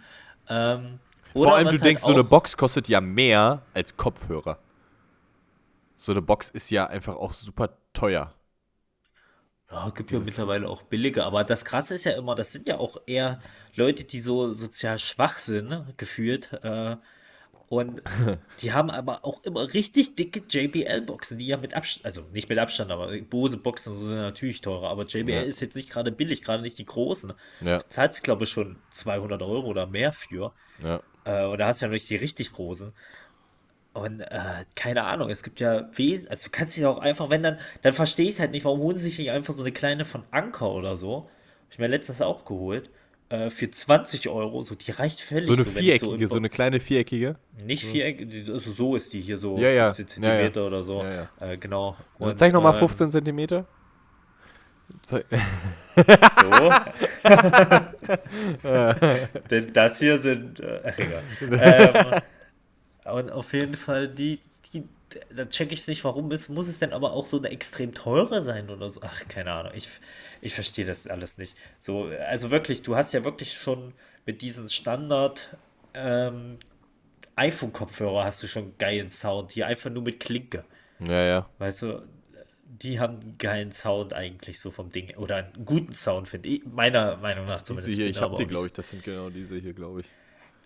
[0.50, 1.00] ähm,
[1.34, 4.60] Vor allem, du halt denkst, so eine Box kostet ja mehr als Kopfhörer.
[5.96, 8.34] So eine Box ist ja einfach auch super teuer.
[9.70, 12.78] Ja, gibt ja mittlerweile auch billige, aber das Krasse ist ja immer, das sind ja
[12.78, 13.42] auch eher
[13.76, 16.54] Leute, die so sozial schwach sind, ne, gefühlt.
[16.64, 16.96] Äh,
[17.70, 18.02] und
[18.62, 22.58] die haben aber auch immer richtig dicke JBL-Boxen, die ja mit Abstand, also nicht mit
[22.60, 25.42] Abstand, aber Bose-Boxen so sind natürlich teurer, aber JBL Ja.
[25.42, 27.34] ist jetzt nicht gerade billig, gerade nicht die großen.
[27.62, 30.54] Ja, Zahlst, glaube ich, schon 200 Euro oder mehr für.
[30.82, 31.02] ja.
[31.26, 32.94] Äh, und da hast du ja noch nicht die richtig großen.
[33.94, 37.42] Und äh, keine Ahnung, es gibt ja Wesen, also du kannst dich auch einfach, wenn
[37.44, 39.72] dann, dann verstehe ich es halt nicht, warum holen sie sich nicht einfach so eine
[39.72, 41.24] kleine von Anker oder so.
[41.66, 42.90] Hab ich mir letztes auch geholt.
[43.30, 45.48] Äh, für 20 Euro, so die reicht völlig.
[45.48, 47.36] So eine ich viereckige, im- so eine kleine viereckige.
[47.66, 49.92] Nicht viereckig, also so ist die hier so Ja, ja.
[49.92, 50.36] 15 Ja, ja.
[50.36, 51.04] Zentimeter oder so.
[51.04, 51.98] Ja, Äh, genau.
[52.20, 53.66] Und Und, Zeig nochmal ähm, 15 Zentimeter.
[55.04, 55.20] So.
[59.50, 60.60] Denn das hier sind.
[60.60, 61.24] Äh, egal.
[63.06, 64.40] ähm, und auf jeden Fall, die,
[64.74, 64.84] die
[65.34, 68.42] da check ich nicht, warum es, muss es denn aber auch so eine extrem teure
[68.42, 69.02] sein oder so?
[69.04, 69.88] Ach, keine Ahnung, ich,
[70.41, 71.56] ich verstehe das alles nicht.
[71.80, 73.93] So, also wirklich, du hast ja wirklich schon
[74.26, 75.56] mit diesen Standard
[75.93, 76.58] ähm,
[77.36, 80.63] iPhone-Kopfhörer hast du schon geilen Sound, hier einfach nur mit Klinke.
[81.00, 81.50] Ja, ja.
[81.60, 82.02] Weißt du,
[82.65, 85.15] die haben einen geilen Sound eigentlich so vom Ding.
[85.17, 86.65] Oder einen guten Sound, finde ich.
[86.65, 87.95] Meiner Meinung nach Diese zumindest.
[87.95, 88.73] hier, bin ich habe die, glaube ich.
[88.73, 90.08] Das sind genau diese hier, glaube ich.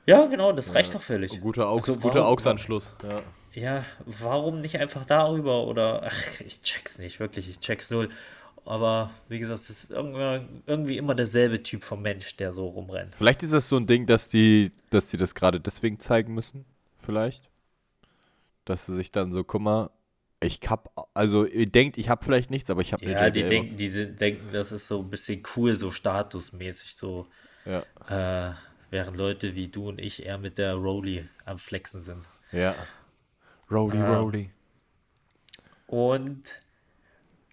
[0.06, 1.40] Ja, genau, das reicht doch völlig.
[1.42, 2.94] Guter, Aux, Also guter AUX-Anschluss.
[3.04, 3.22] Ja.
[3.54, 5.68] Ja, warum nicht einfach darüber?
[5.68, 8.10] Oder, ach, ich check's nicht, wirklich, ich check's null.
[8.66, 13.14] Aber wie gesagt, es ist irgendwie, immer derselbe Typ von Mensch, der so rumrennt.
[13.16, 16.66] Vielleicht ist das so ein Ding, dass die, dass die das gerade deswegen zeigen müssen.
[17.00, 17.50] Vielleicht.
[18.66, 19.90] Dass sie sich dann so, guck mal,
[20.40, 23.44] ich hab, also ihr denkt, ich habe vielleicht nichts, aber ich habe eine Ja, die
[23.44, 27.28] denken, die sind, denken, das ist so ein bisschen cool, so statusmäßig, so.
[27.66, 27.84] Ja,
[28.50, 28.54] Äh,
[28.90, 32.24] während Leute wie du und ich eher mit der Rolli am Flexen sind.
[32.52, 32.76] ja.
[33.70, 34.20] Rolly, Ja.
[34.20, 34.52] Rolly.
[35.88, 36.44] Und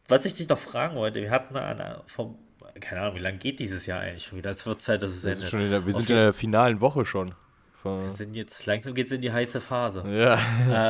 [0.09, 2.37] was ich dich noch fragen wollte, wir hatten eine, vom,
[2.81, 4.51] keine Ahnung, wie lange geht dieses Jahr eigentlich schon wieder?
[4.51, 5.41] Es wird Zeit, dass es Wir endet.
[5.43, 7.35] sind, schon in der, wir Auf sind in der finalen Woche schon.
[7.85, 10.05] Wir sind jetzt, langsam geht's in die heiße Phase.
[10.09, 10.39] Ja.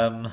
[0.08, 0.30] ähm,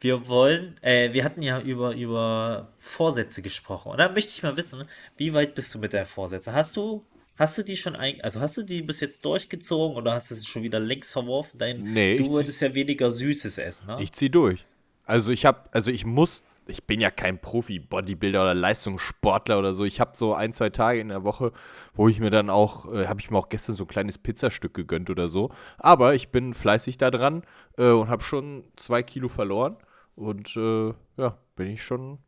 [0.00, 3.92] wir wollen, äh, wir hatten ja über, über Vorsätze gesprochen.
[3.92, 4.84] Und da möchte ich mal wissen,
[5.16, 6.52] wie weit bist du mit deinen Vorsätzen?
[6.54, 7.04] Hast du,
[7.36, 10.34] hast du die schon ein, also hast du die bis jetzt durchgezogen oder hast du
[10.34, 11.58] sie schon wieder längst verworfen?
[11.58, 13.98] Dein, Nee, ich du wolltest ja weniger Süßes essen, ne?
[14.00, 14.64] Ich zieh durch.
[15.04, 19.84] Also ich habe, also ich muss, ich bin ja kein Profi-Bodybuilder oder Leistungssportler oder so.
[19.84, 21.52] Ich habe so ein, zwei Tage in der Woche,
[21.94, 24.74] wo ich mir dann auch, äh, habe ich mir auch gestern so ein kleines Pizzastück
[24.74, 25.50] gegönnt oder so.
[25.78, 27.42] Aber ich bin fleißig da dran
[27.78, 29.76] äh, und habe schon zwei Kilo verloren.
[30.14, 32.18] Und äh, ja, bin ich schon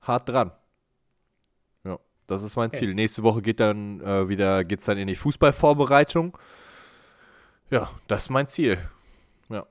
[0.00, 0.50] hart dran.
[1.84, 2.78] Ja, das ist mein Okay.
[2.78, 2.94] Ziel.
[2.94, 6.36] Nächste Woche geht dann äh, wieder, geht's dann in die Fußballvorbereitung.
[7.70, 8.78] Ja, das ist mein Ziel.
[9.50, 9.66] Ja.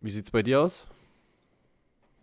[0.00, 0.86] Wie sieht's bei dir aus?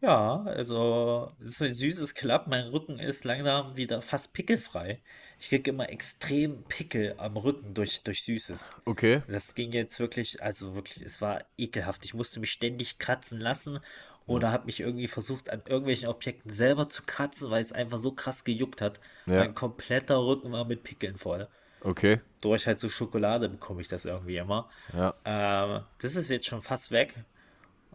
[0.02, 2.48] Ja, also es ist ein süßes Klapp.
[2.48, 5.02] Mein Rücken ist langsam wieder fast pickelfrei.
[5.40, 8.70] Ich kriege immer extrem Pickel am Rücken durch, durch Süßes.
[8.86, 9.24] Okay.
[9.28, 12.06] Das ging jetzt wirklich, also wirklich, es war ekelhaft.
[12.06, 13.80] Ich musste mich ständig kratzen lassen
[14.26, 18.12] oder habe mich irgendwie versucht, an irgendwelchen Objekten selber zu kratzen, weil es einfach so
[18.12, 19.00] krass gejuckt hat.
[19.26, 19.40] Ja.
[19.40, 21.48] Mein kompletter Rücken war mit Pickeln voll.
[21.82, 22.20] Okay.
[22.42, 24.70] Durch halt so Schokolade bekomme ich das irgendwie immer.
[24.94, 25.16] Ja.
[25.26, 27.16] Ähm, das ist jetzt schon fast weg.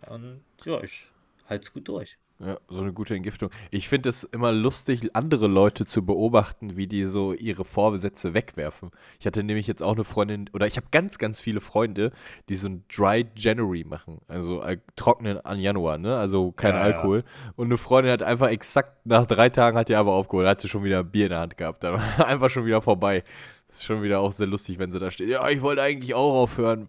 [0.09, 1.07] Und ja, ich
[1.47, 2.19] halte es gut durch.
[2.41, 3.51] Ja, so eine gute Entgiftung.
[3.71, 8.91] Ich finde es immer lustig, andere Leute zu beobachten, wie die so ihre Vorsätze wegwerfen.
[9.21, 12.11] Ich hatte nämlich jetzt auch eine Freundin, oder ich habe ganz, ganz viele Freunde,
[12.49, 14.21] die so ein Dry January machen.
[14.27, 16.17] Also äh, trocknen an Januar, ne?
[16.17, 16.97] Also kein Ja, ja.
[16.97, 17.23] Alkohol.
[17.55, 20.83] Und eine Freundin hat einfach exakt nach drei Tagen hat die aber aufgeholt, hatte schon
[20.83, 21.85] wieder Bier in der Hand gehabt.
[21.85, 23.23] Dann war einfach schon wieder vorbei.
[23.69, 25.29] Das ist schon wieder auch sehr lustig, wenn sie da steht.
[25.29, 26.89] Ja, ich wollte eigentlich auch aufhören.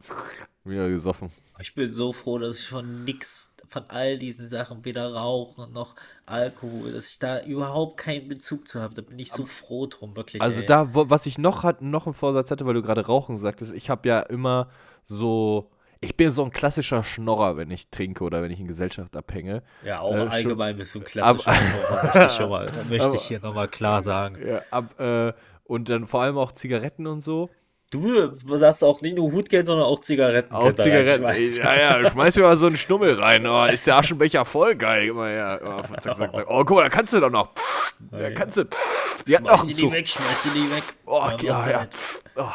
[0.64, 1.30] Wieder gesoffen.
[1.60, 5.96] Ich bin so froh, dass ich von nix, von all diesen Sachen, weder Rauchen noch
[6.26, 8.94] Alkohol, dass ich da überhaupt keinen Bezug zu habe.
[8.94, 10.42] Da bin ich so froh drum, wirklich.
[10.42, 10.66] Also ey.
[10.66, 13.74] da, wo, was ich noch hat, noch einen Vorsatz hatte, weil du gerade Rauchen sagtest,
[13.74, 14.70] ich habe ja immer
[15.06, 15.70] so,
[16.02, 19.64] ich bin so ein klassischer Schnorrer, wenn ich trinke oder wenn ich in Gesellschaft abhänge.
[19.84, 21.52] Ja, auch Äh, schon- allgemein bist du ein klassischer
[21.90, 24.38] Aber- Raucher, möchte ich schon mal, möchte Aber- ich hier nochmal klar sagen.
[24.48, 27.50] Ja, ab, äh, und dann vor allem auch Zigaretten und so.
[27.92, 30.54] Du sagst auch nicht nur Hutgeld, sondern auch Zigaretten.
[30.54, 31.24] Auch Zigaretten.
[31.24, 33.46] Ja, ja, schmeiß mir mal so einen Schnummel rein.
[33.46, 35.08] Oh, ist der Aschenbecher voll geil.
[35.08, 35.62] Immer her.
[35.64, 36.46] Oh, zack, zack, zack.
[36.50, 37.54] oh guck mal, da kannst du doch noch.
[37.54, 38.66] Pff, da kannst du.
[38.66, 39.92] Pff, die hat noch Schmeiß einen die Zug.
[39.94, 40.84] weg, schmeiß die nie weg.
[41.06, 41.80] Oh, ja, ja.
[41.80, 41.90] halt-
[42.36, 42.50] Oh.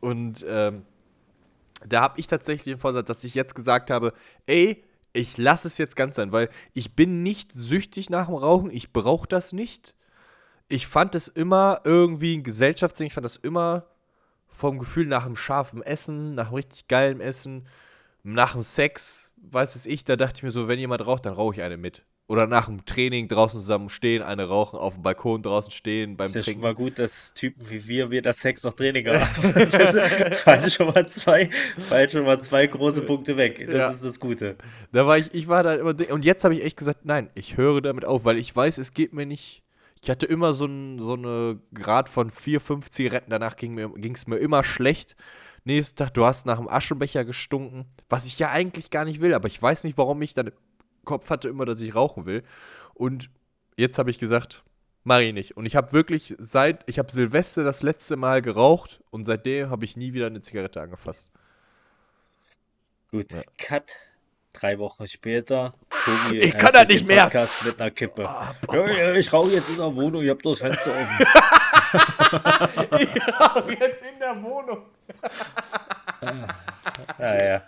[0.00, 0.86] Und ähm,
[1.86, 4.14] da habe ich tatsächlich den Vorsatz, dass ich jetzt gesagt habe,
[4.46, 8.70] ey, ich lasse es jetzt ganz sein, weil ich bin nicht süchtig nach dem Rauchen,
[8.70, 9.94] ich brauche das nicht.
[10.68, 13.84] Ich fand es immer irgendwie ein Gesellschaftsding, ich fand das immer
[14.52, 17.66] vom Gefühl nach einem scharfen Essen, nach einem richtig geilem Essen,
[18.22, 21.34] nach dem Sex, weiß es ich, da dachte ich mir so, wenn jemand raucht, dann
[21.34, 22.04] rauche ich eine mit.
[22.28, 26.26] Oder nach dem Training draußen zusammen stehen, eine rauchen, auf dem Balkon draußen stehen, beim
[26.28, 26.62] Ist ja schon Trinken.
[26.62, 29.26] mal gut, dass Typen wie wir weder Sex noch Training haben.
[30.32, 31.50] Fallen schon mal zwei,
[31.88, 33.66] fallen schon mal zwei große Punkte weg.
[33.66, 33.90] Das Ja.
[33.90, 34.56] ist das Gute.
[34.92, 37.56] Da war ich, ich war da immer, und jetzt habe ich echt gesagt, nein, ich
[37.56, 39.61] höre damit auf, weil ich weiß, es geht mir nicht.
[40.02, 43.78] Ich hatte immer so, ein, so eine Grad von vier, fünf Zigaretten, danach ging
[44.14, 45.14] es mir immer schlecht.
[45.64, 49.32] Nächsten Tag, du hast nach dem Aschenbecher gestunken, was ich ja eigentlich gar nicht will,
[49.32, 50.54] aber ich weiß nicht, warum ich dann im
[51.04, 52.42] Kopf hatte immer, dass ich rauchen will.
[52.94, 53.30] Und
[53.76, 54.64] jetzt habe ich gesagt,
[55.04, 55.56] mach ich nicht.
[55.56, 59.84] Und ich habe wirklich seit, ich habe Silvester das letzte Mal geraucht und seitdem habe
[59.84, 61.28] ich nie wieder eine Zigarette angefasst.
[63.12, 63.94] Gut, Cut.
[64.52, 65.72] Drei Wochen später.
[66.04, 67.24] Tobi Ich kann da führt nicht mehr.
[67.24, 68.22] Podcast mit einer Kippe.
[68.22, 71.26] ja, ja, ich rauche jetzt in der Wohnung, ich habe das Fenster offen.
[72.98, 74.78] Ich rauche jetzt in der Wohnung.
[77.18, 77.62] Naja.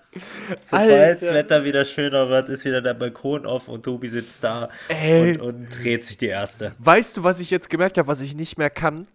[0.65, 1.35] Sobald das.
[1.35, 5.69] Wetter wieder schöner wird, ist wieder der Balkon offen und Tobi sitzt da und, und
[5.69, 6.73] dreht sich die erste.
[6.79, 9.07] Weißt du, was ich jetzt gemerkt habe, was ich nicht mehr kann?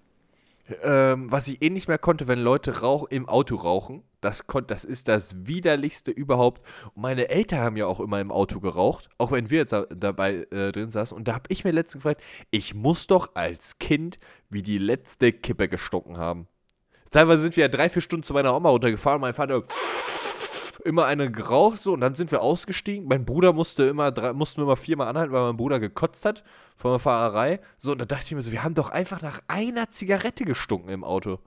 [0.83, 4.03] Ähm, was ich eh nicht mehr konnte, wenn Leute rauch im Auto rauchen.
[4.21, 6.61] Das, das ist das widerlichste überhaupt.
[6.93, 9.85] Und meine Eltern haben ja auch immer im Auto geraucht, auch wenn wir jetzt da-
[9.85, 11.15] dabei äh, drin saßen.
[11.15, 15.31] Und da habe ich mir letztens gefragt, ich muss doch als Kind wie die letzte
[15.31, 16.47] Kippe gestunken haben.
[17.11, 19.21] Teilweise sind wir ja drei, vier Stunden zu meiner Oma runtergefahren.
[19.21, 19.63] Mein Vater
[20.85, 23.07] immer eine geraucht so und dann sind wir ausgestiegen.
[23.07, 26.43] Mein Bruder musste immer drei, mussten wir immer viermal anhalten, weil mein Bruder gekotzt hat
[26.77, 27.59] von der Fahrerei.
[27.79, 30.89] So und da dachte ich mir so, wir haben doch einfach nach einer Zigarette gestunken
[30.89, 31.39] im Auto.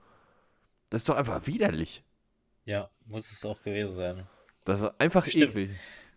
[0.89, 2.03] Das ist doch einfach widerlich.
[2.65, 4.27] Ja, muss es auch gewesen sein.
[4.65, 5.55] Das ist einfach Stimmt.
[5.55, 5.69] eklig.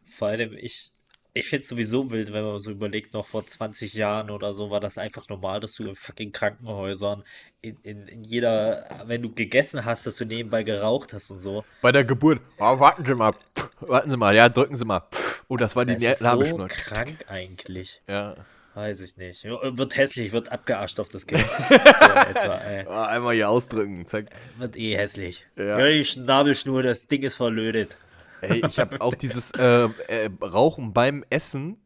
[0.08, 0.92] Vor allem, ich,
[1.34, 4.70] ich finde es sowieso wild, wenn man so überlegt, noch vor 20 Jahren oder so
[4.70, 7.24] war das einfach normal, dass du in fucking Krankenhäusern,
[7.60, 11.64] in, in, in jeder, wenn du gegessen hast, dass du nebenbei geraucht hast und so.
[11.82, 15.02] Bei der Geburt, oh, warten Sie mal, Pff, warten Sie mal, ja, drücken Sie mal.
[15.48, 16.68] Oh, das war die Das ist so Nabelschnur.
[16.68, 18.00] krank eigentlich.
[18.08, 18.36] Ja.
[18.76, 19.42] Weiß ich nicht.
[19.44, 21.40] Wird hässlich, wird abgeascht auf das Kind.
[21.68, 24.06] so etwa, einmal hier ausdrücken.
[24.06, 24.26] Zack.
[24.58, 25.46] Wird eh hässlich.
[25.56, 25.78] Ja.
[25.78, 25.86] Ja.
[25.88, 27.96] die Schnabelschnur, das Ding ist verlötet.
[28.42, 31.78] Ey, ich habe auch dieses äh, äh, Rauchen beim Essen,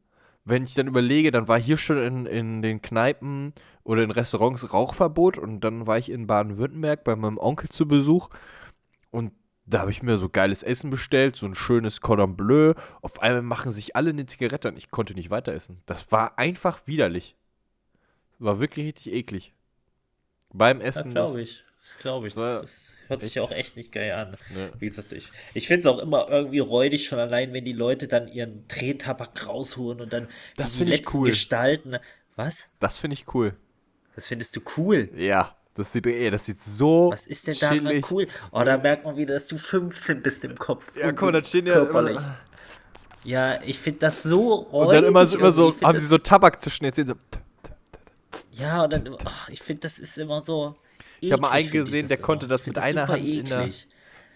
[0.45, 3.53] wenn ich dann überlege, dann war hier schon in, in den Kneipen
[3.85, 8.31] oder in Restaurants Rauchverbot und dann war ich in Baden-Württemberg bei meinem Onkel zu Besuch
[9.71, 12.75] da habe ich mir so geiles Essen bestellt, so ein schönes Cordon Bleu.
[13.03, 15.81] Auf einmal machen sich alle eine Zigarette und ich konnte nicht weiter essen.
[15.87, 17.37] Das war einfach widerlich.
[18.39, 19.53] War wirklich richtig eklig.
[20.53, 21.13] Beim Ja, Essen.
[21.13, 21.63] glaube ich.
[21.83, 22.35] Das glaube ich.
[22.35, 24.37] Das Das hört sich echt- auch echt nicht geil an.
[24.57, 24.69] Ja.
[24.79, 28.07] Wie gesagt, ich, ich finde es auch immer irgendwie räudig, schon allein, wenn die Leute
[28.09, 31.29] dann ihren Drehtabak rausholen und dann Das die find ich letzten cool.
[31.29, 31.97] Gestalten.
[32.37, 32.69] Was?
[32.81, 33.57] Das finde ich cool.
[34.15, 35.09] Das findest du cool?
[35.17, 38.27] Ja, das sieht, ey, das sieht so Was ist denn daran cool?
[38.53, 40.87] Oh, da merkt man wieder, dass du 15 bist im Kopf.
[40.97, 42.19] Ja, guck mal, dann stehen ja immer so.
[43.25, 44.89] Ja, ich finde das so räudig.
[44.89, 47.19] Und dann immer so, immer so haben das, sie so Tabak zwischen Zähnen.
[48.53, 50.75] Ja, und dann, ach, ich finde, das ist immer so.
[51.21, 52.27] Ich hab mal eklig, einen gesehen, der immer.
[52.27, 53.89] konnte das mit find einer Hand in der- eklig.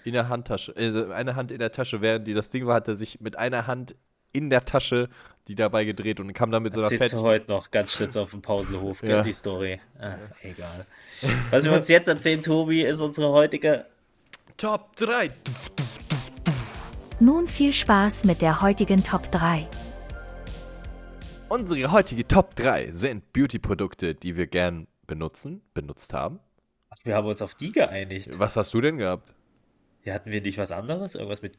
[0.04, 0.72] In der Handtasche.
[0.72, 3.38] Äh, eine Hand in der Tasche, während die das Ding war, hat er sich mit
[3.38, 3.94] einer Hand
[4.34, 5.08] in der Tasche
[5.48, 7.12] die dabei gedreht und kam dann mit so einer Fett.
[7.12, 9.22] du heute noch ganz stütz auf dem Pausenhof, gell, Ja.
[9.22, 9.78] die Story.
[9.98, 10.86] Ah, egal.
[11.50, 13.84] Was wir uns jetzt erzählen, Tobi, ist unsere heutige.
[14.56, 15.30] Top 3.
[17.20, 19.68] Nun viel Spaß mit der heutigen Top 3.
[21.48, 26.40] Unsere heutige Top 3 sind Beauty-Produkte, die wir gern benutzen, benutzt haben.
[27.04, 28.38] Wir haben uns auf die geeinigt.
[28.38, 29.34] Was hast du denn gehabt?
[30.04, 31.14] Ja, hatten wir nicht was anderes?
[31.14, 31.58] Irgendwas mit.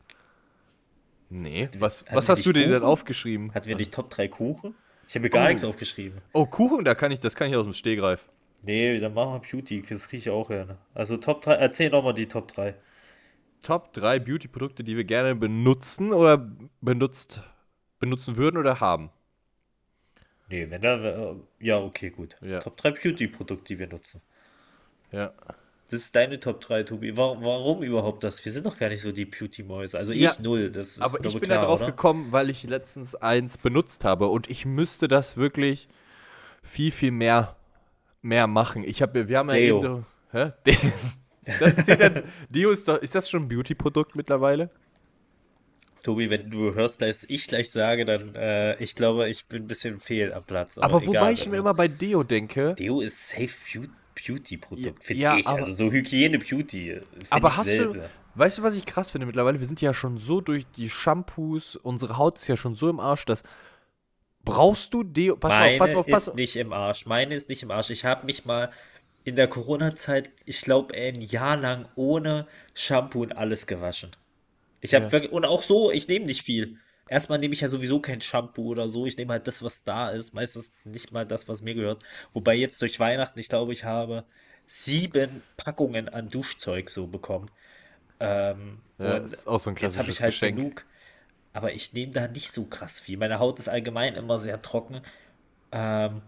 [1.29, 1.69] Nee.
[1.79, 3.53] Was, Hatten was hast du dir denn aufgeschrieben?
[3.53, 4.75] Hatten wir nicht Top 3 Kuchen?
[5.07, 5.47] Ich habe mir gar Oh.
[5.47, 6.21] nichts aufgeschrieben.
[6.33, 8.27] Oh, Kuchen, da kann ich, das kann ich aus dem Stehgreif.
[8.63, 10.71] Nee, dann machen wir Beauty, das kriege ich auch hin.
[10.93, 12.73] Also Top 3, erzähl nochmal die Top 3.
[13.61, 16.37] Top 3 Beauty-Produkte, die wir gerne benutzen oder
[16.81, 17.41] benutzt,
[17.99, 19.09] benutzen würden oder haben.
[20.49, 20.95] Nee, wenn da.
[21.31, 22.37] äh, Ja, okay, gut.
[22.41, 22.59] Ja.
[22.59, 24.21] Top 3 Beauty-Produkte, die wir nutzen.
[25.11, 25.33] Ja.
[25.95, 27.15] Das ist deine Top 3, Tobi.
[27.15, 28.43] Warum, warum überhaupt das?
[28.43, 29.97] Wir sind doch gar nicht so die Beauty-Mäuse.
[29.97, 30.69] Also ich Ja, null.
[30.69, 31.91] Das ist Aber ich bin klar, da drauf oder?
[31.91, 35.87] gekommen, weil ich letztens eins benutzt habe und ich müsste das wirklich
[36.63, 37.55] viel, viel mehr,
[38.21, 38.83] mehr machen.
[38.83, 39.83] Ich habe, wir haben ja Deo.
[39.85, 40.05] eben.
[40.31, 40.51] Hä?
[41.59, 44.71] Das zählt jetzt, Deo ist doch, ist das schon ein Beauty-Produkt mittlerweile?
[46.01, 49.67] Tobi, wenn du hörst, dass ich gleich sage, dann, äh, ich glaube, ich bin ein
[49.67, 50.77] bisschen fehl am Platz.
[50.79, 55.21] Aber egal, wobei ich mir immer bei Deo denke, Deo ist safe Beau- Beauty-Produkt, finde
[55.21, 55.47] Ja, ich.
[55.47, 56.91] also so Hygiene-Beauty.
[56.91, 57.93] äh, aber hast selten.
[57.99, 59.59] du, weißt du, was ich krass finde mittlerweile?
[59.59, 62.99] Wir sind ja schon so durch die Shampoos, unsere Haut ist ja schon so im
[62.99, 63.43] Arsch, dass
[64.43, 67.05] brauchst du Deo, pass mal Meine auf, pass mal auf, pass ist nicht im Arsch.
[67.05, 67.89] Meine ist nicht im Arsch.
[67.89, 68.71] Ich habe mich mal
[69.23, 74.11] in der Corona-Zeit, ich glaube, ein Jahr lang ohne Shampoo und alles gewaschen.
[74.81, 75.11] Ich habe Ja.
[75.11, 76.77] wirklich, und auch so, ich nehme nicht viel.
[77.07, 79.05] Erstmal nehme ich ja sowieso kein Shampoo oder so.
[79.05, 80.33] Ich nehme halt das, was da ist.
[80.33, 82.03] Meistens nicht mal das, was mir gehört.
[82.33, 84.25] Wobei jetzt durch Weihnachten, ich glaube, ich habe
[84.67, 87.51] sieben Packungen an Duschzeug so bekommen.
[88.19, 90.41] Ähm, Ja, und ist auch so ein Jetzt habe ich halt Geschenk.
[90.41, 90.85] genug.
[91.53, 93.17] Aber ich nehme da nicht so krass viel.
[93.17, 95.01] Meine Haut ist allgemein immer sehr trocken.
[95.71, 96.21] Ähm,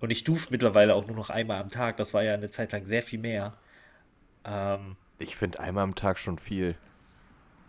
[0.00, 1.96] und ich dusche mittlerweile auch nur noch einmal am Tag.
[1.98, 3.58] Das war ja eine Zeit lang sehr viel mehr.
[4.44, 6.76] Ähm, Ich finde einmal am Tag schon viel.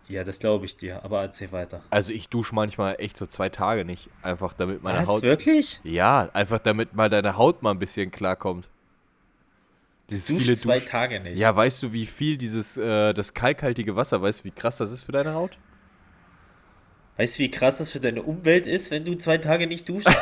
[0.08, 1.04] Ja, das glaube ich dir.
[1.04, 1.82] Aber erzähl weiter.
[1.90, 4.08] Also ich dusche manchmal echt so zwei Tage nicht.
[4.22, 5.08] Einfach damit meine Was?
[5.08, 5.22] Haut.
[5.22, 5.80] Wirklich?
[5.84, 8.68] Ja, einfach damit mal deine Haut mal ein bisschen klarkommt.
[10.10, 11.38] Dieses Du viele zwei Dusch- Tage nicht.
[11.38, 14.90] Ja, weißt du, wie viel dieses, äh, das kalkhaltige Wasser, weißt du, wie krass das
[14.92, 15.56] ist für deine Haut?
[17.16, 20.08] Weißt du, wie krass das für deine Umwelt ist, wenn du zwei Tage nicht duschst?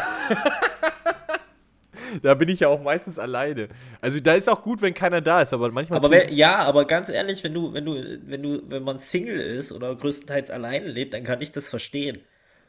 [2.22, 3.68] da bin ich ja auch meistens alleine.
[4.00, 5.98] Also da ist auch gut, wenn keiner da ist, aber manchmal.
[5.98, 9.40] Aber wenn, ja, aber ganz ehrlich, wenn du, wenn du, wenn du, wenn man Single
[9.40, 12.20] ist oder größtenteils alleine lebt, dann kann ich das verstehen.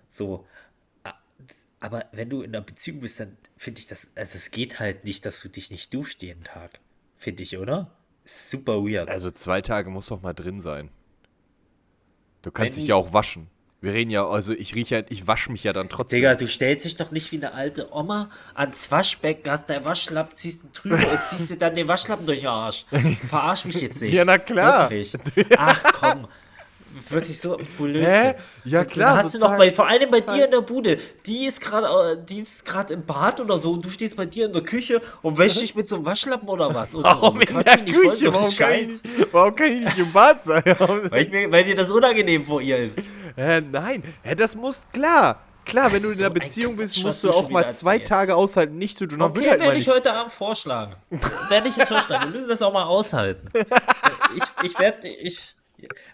[0.09, 0.45] So.
[1.79, 5.03] Aber wenn du in einer Beziehung bist, dann finde ich das, also es geht halt
[5.03, 6.79] nicht, dass du dich nicht duscht jeden Tag.
[7.17, 7.91] Finde ich, oder?
[8.25, 9.09] Super weird.
[9.09, 10.89] also zwei Tage muss doch mal drin sein.
[12.41, 13.49] Du kannst Wenn dich ja auch waschen.
[13.84, 16.15] Wir reden ja, also ich rieche ja, ich wasche mich ja dann trotzdem.
[16.15, 20.34] Digga, du stellst dich doch nicht wie eine alte Oma ans Waschbecken, hast dein Waschlappen,
[20.38, 22.86] ziehst ihn drüber und ziehst dir dann den Waschlappen durch den Arsch.
[23.29, 24.13] Verarsch mich jetzt nicht.
[24.13, 24.89] Ja, na klar.
[24.89, 25.13] Wirklich.
[25.57, 26.27] Ach komm.
[27.09, 28.05] Wirklich so Blödsinn.
[28.05, 28.35] Hä?
[28.65, 30.97] Ja, Du- klar, Dann hast du noch bei, vor allem bei dir in der Bude,
[31.25, 34.25] die ist gerade äh, die ist gerade im Bad oder so und du stehst bei
[34.25, 36.93] dir in der Küche und wäschst dich mit so einem Waschlappen oder was?
[36.93, 38.33] Und Warum so, in der voll, Küche?
[38.33, 40.63] Warum kann, ich warum kann ich nicht im Bad sein?
[41.09, 42.99] Weil, mir, weil dir das unangenehm vor ihr ist.
[43.35, 45.41] Hä, nein, Hä, das muss klar.
[45.65, 47.69] Klar, wenn Das du ist in einer so Beziehung bist, musst du du auch mal
[47.71, 48.09] zwei erzählst.
[48.09, 49.21] Tage aushalten, nicht zu tun.
[49.21, 50.95] Okay, halt werde ich heute Abend vorschlagen.
[51.47, 52.25] werde ich jetzt vorschlagen.
[52.33, 53.49] Wir müssen das auch mal aushalten.
[54.35, 55.55] Ich, ich werde, ich,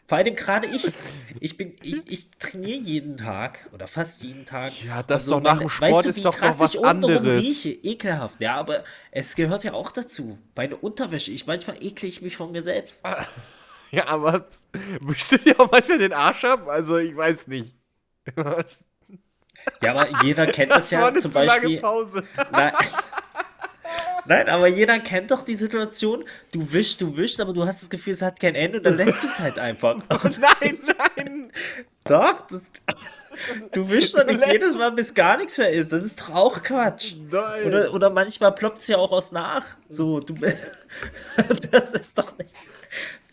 [0.07, 0.91] vor allem gerade ich,
[1.39, 4.71] ich bin, ich, ich trainiere jeden Tag oder fast jeden Tag.
[4.83, 7.41] Ja, das Und doch nach dem Sport ist wie doch noch was anderes.
[7.41, 8.39] Rieche, ekelhaft.
[8.39, 10.37] Ja, aber es gehört ja auch dazu.
[10.55, 13.03] Meine Unterwäsche, ich manchmal ekle ich mich von mir selbst.
[13.91, 14.47] Ja, aber
[15.01, 16.67] wischst du dir auch manchmal den Arsch ab?
[16.67, 17.73] Also, ich weiß nicht.
[19.81, 21.81] Ja, aber jeder kennt das, Das war ja eine zum zu lange Beispiel.
[21.81, 22.23] Pause.
[22.51, 22.71] Nein.
[24.29, 27.89] Nein, aber jeder kennt doch die Situation, du wischst, du wischst, aber du hast das
[27.89, 29.97] Gefühl, es hat kein Ende und dann lässt du es halt einfach.
[30.23, 30.77] Nein,
[31.15, 31.51] nein.
[32.03, 32.61] Doch, das,
[33.73, 35.91] du wischst doch nicht jedes es- Mal, bis gar nichts mehr ist.
[35.91, 37.15] Das ist doch auch Quatsch.
[37.31, 37.65] Nein.
[37.65, 39.65] Oder, oder manchmal ploppt es ja auch aus nach.
[39.89, 40.35] So, du,
[41.71, 42.51] das ist doch nicht,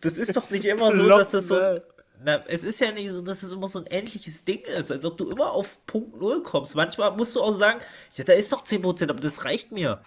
[0.01, 1.83] das ist doch nicht immer so, dass das so, Ploppt,
[2.25, 5.05] na, es ist ja nicht so, dass es immer so ein endliches Ding ist, als
[5.05, 6.75] ob du immer auf Punkt Null kommst.
[6.75, 7.81] Manchmal musst du auch sagen,
[8.15, 10.01] ja, da ist doch 10%, aber das reicht mir.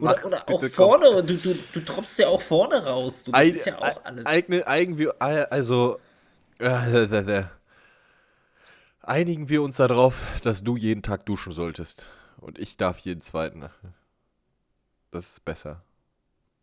[0.00, 0.70] Oder, oder auch komm.
[0.70, 3.22] vorne, du, du, du tropfst ja auch vorne raus.
[3.24, 4.26] Du, das Eig- ist ja auch alles.
[4.26, 5.98] Eigne, eigen also,
[6.58, 7.44] äh,
[9.02, 12.06] einigen wir uns darauf, dass du jeden Tag duschen solltest.
[12.38, 13.68] Und ich darf jeden zweiten.
[15.12, 15.82] Das ist besser.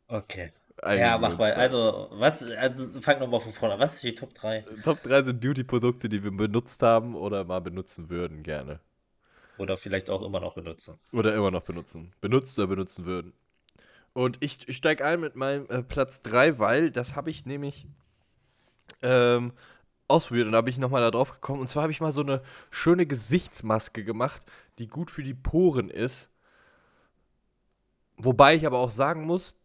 [0.10, 0.52] Okay.
[0.82, 1.52] Einigen ja, wir mach mal.
[1.52, 1.58] da.
[1.58, 3.80] Also, was, also, fang nochmal von vorne an.
[3.80, 4.64] Was ist die Top 3?
[4.84, 8.80] Top 3 sind Beauty-Produkte, die wir benutzt haben oder mal benutzen würden, gerne.
[9.58, 11.00] Oder vielleicht auch immer noch benutzen.
[11.12, 12.14] Oder immer noch benutzen.
[12.22, 13.34] Benutzt oder benutzen würden.
[14.14, 17.88] Und ich, ich steige ein mit meinem äh, Platz 3, weil das habe ich nämlich
[19.02, 19.54] ähm,
[20.08, 21.62] ausprobiert und da bin ich nochmal da drauf gekommen.
[21.62, 22.42] Und zwar habe ich mal so eine
[22.72, 24.42] schöne Gesichtsmaske gemacht,
[24.80, 26.32] die gut für die Poren ist.
[28.18, 29.56] Wobei ich aber auch sagen muss,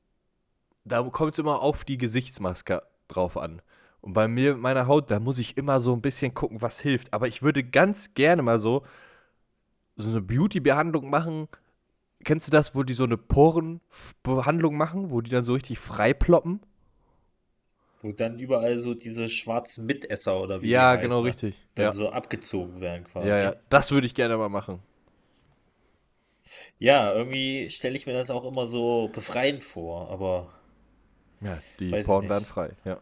[0.84, 3.62] da kommt es immer auf die Gesichtsmaske drauf an.
[4.00, 7.14] Und bei mir, meiner Haut, da muss ich immer so ein bisschen gucken, was hilft.
[7.14, 8.84] Aber ich würde ganz gerne mal so,
[10.02, 11.48] so eine Beauty-Behandlung machen.
[12.24, 16.14] Kennst du das, wo die so eine Porenbehandlung machen, wo die dann so richtig frei
[16.14, 16.60] ploppen?
[18.02, 21.56] Wo dann überall so diese schwarzen Mitesser oder wie Ja, genau, richtig.
[21.74, 21.92] Dann Ja.
[21.94, 23.28] so abgezogen werden quasi.
[23.28, 24.80] ja, ja, das würde ich gerne mal machen.
[26.78, 30.52] Ja, irgendwie stelle ich mir das auch immer so befreiend vor, aber
[31.40, 32.98] Ja, die Poren werden frei, ja.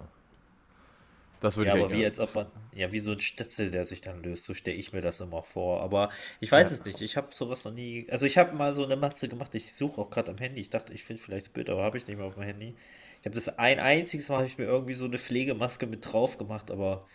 [1.41, 3.85] Das würde ja, ich aber wie als ob man, ja, wie so ein Stöpsel, der
[3.87, 5.81] sich dann löst, so stelle ich mir das immer vor.
[5.83, 6.11] Aber
[6.41, 6.75] ich weiß Ja.
[6.75, 7.01] es nicht.
[7.01, 8.07] Ich habe sowas noch nie.
[8.11, 9.55] Also ich habe mal so eine Maske gemacht.
[9.55, 10.61] Ich suche auch gerade am Handy.
[10.61, 12.75] Ich dachte, ich finde vielleicht das Bild, aber habe ich nicht mehr auf dem Handy.
[13.21, 16.39] Ich habe das ein einziges Mal habe ich mir irgendwie so eine Pflegemaske mit drauf
[16.39, 17.07] gemacht, aber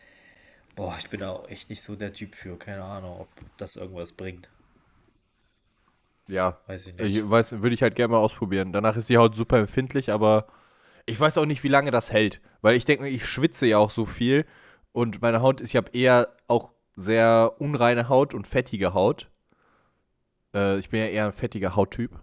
[0.76, 2.58] boah, ich bin da auch echt nicht so der Typ für.
[2.60, 4.50] Keine Ahnung, ob das irgendwas bringt.
[6.28, 7.16] Ja, Weiß ich nicht.
[7.18, 8.74] ich weiß, würde ich halt gerne mal ausprobieren.
[8.74, 10.48] Danach ist die Haut super empfindlich, aber
[11.06, 12.42] ich weiß auch nicht, wie lange das hält.
[12.62, 14.46] Weil ich denke, ich schwitze ja auch so viel
[14.92, 19.30] und meine Haut ist, ich habe eher auch sehr unreine Haut und fettige Haut.
[20.54, 22.20] Äh, ich bin ja eher ein fettiger Hauttyp.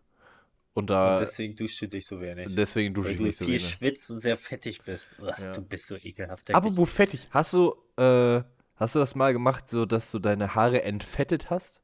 [0.75, 2.55] Und da, Und deswegen duschst du dich so wenig.
[2.55, 3.69] deswegen dusche Weil ich du nicht so viel wenig.
[3.71, 5.09] schwitzt und sehr fettig bist.
[5.23, 5.53] Ach, Ja.
[5.53, 6.49] Du bist so ekelhaft.
[6.49, 6.57] wirklich.
[6.57, 8.43] Apropos fettig, hast du, äh,
[8.77, 11.83] hast du das mal gemacht, so dass du deine Haare entfettet hast?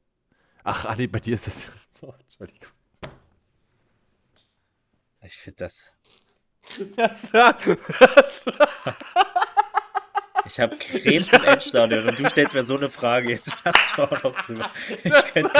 [0.63, 1.55] Ach, Adi, bei dir ist das.
[2.01, 2.69] Oh, Entschuldigung.
[5.21, 5.93] Ich finde das.
[6.95, 7.55] Das war,
[8.15, 8.69] das war
[10.45, 13.31] Ich habe Krebs im Endstadion und du stellst mir so eine Frage.
[13.31, 14.69] Jetzt hast du auch noch drüber.
[15.03, 15.51] Ich könnte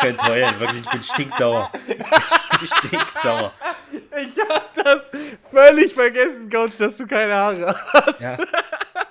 [0.00, 0.84] könnt heulen, wirklich.
[0.84, 1.70] Ich bin stinksauer.
[1.86, 3.52] Ich bin stinksauer.
[3.92, 5.10] Ich hab das
[5.50, 8.20] völlig vergessen, Coach, dass du keine Haare hast.
[8.20, 8.38] Ja.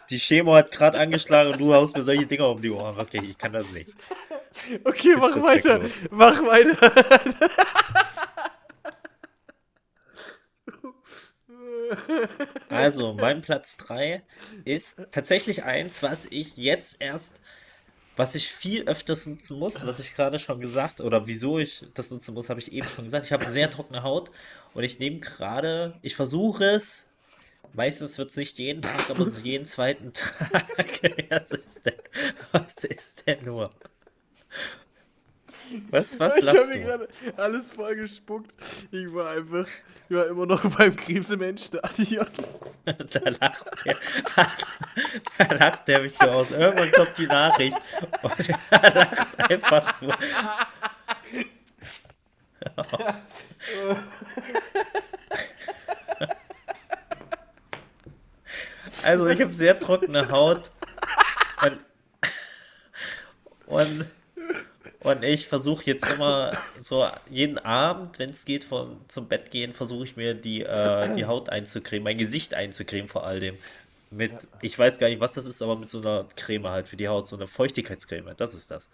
[0.09, 2.97] Die Chemo hat gerade angeschlagen und du haust mir solche Dinger um die Ohren.
[2.97, 3.93] Wirklich, ich kann das nicht.
[4.84, 5.82] Okay, mach weiter.
[6.09, 6.91] Mach weiter.
[12.69, 14.23] Also, mein Platz 3
[14.65, 17.41] ist tatsächlich eins, was ich jetzt erst
[18.17, 22.11] Was ich viel öfters nutzen muss, was ich gerade schon gesagt, oder wieso ich das
[22.11, 23.25] nutzen muss, habe ich eben schon gesagt.
[23.25, 24.31] Ich habe sehr trockene Haut
[24.73, 27.05] und ich nehme gerade, ich versuche es,
[27.73, 30.67] meistens wird es nicht jeden Tag, aber so jeden zweiten Tag.
[31.29, 31.95] was ist denn,
[32.51, 33.71] was ist denn nur?
[35.89, 36.86] Was, was ich lachst habe mir du?
[36.86, 37.07] gerade
[37.38, 38.51] alles voll gespuckt.
[38.91, 39.67] Ich war einfach,
[40.09, 42.28] ich war immer noch beim Krebs im Endstadion.
[42.86, 43.97] Da lacht der,
[45.38, 46.51] da lacht der mich so aus.
[46.51, 47.78] Irgendwann kommt die Nachricht
[48.24, 50.15] und er lacht einfach nur.
[59.03, 60.72] Also ich habe sehr trockene Haut
[61.61, 61.80] und,
[63.67, 64.05] und,
[65.02, 69.74] und ich versuche jetzt immer so jeden Abend, wenn es geht, von, zum Bett gehen,
[69.74, 73.58] versuche ich mir die, äh, die Haut einzucremen, mein Gesicht einzucremen vor allem.
[74.12, 74.32] Mit,
[74.62, 77.08] ich weiß gar nicht, was das ist, aber mit so einer Creme halt für die
[77.08, 78.89] Haut, so eine Feuchtigkeitscreme, das ist das.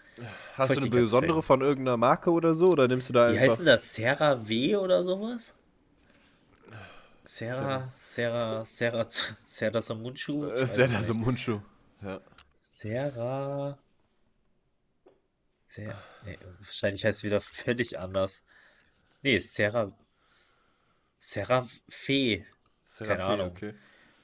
[0.56, 2.68] Hast du eine besondere von irgendeiner Marke oder so?
[2.68, 3.41] Oder nimmst du da Wie einfach.
[3.43, 3.95] heißt denn das?
[3.95, 5.56] Sarah W oder sowas?
[7.24, 9.08] Sarah, Sarah, Sarah,
[9.45, 10.45] Sarah Samunchu?
[10.45, 10.78] Äh, Ist
[12.84, 13.78] ja da
[15.76, 15.88] Sarah.
[15.88, 16.03] Sarah.
[16.26, 18.43] Nee, wahrscheinlich heißt es wieder völlig anders.
[19.21, 19.91] Nee, Sarah.
[21.19, 22.45] Sarah Fee.
[22.88, 23.49] Serafé, Ahnung.
[23.49, 23.73] Okay.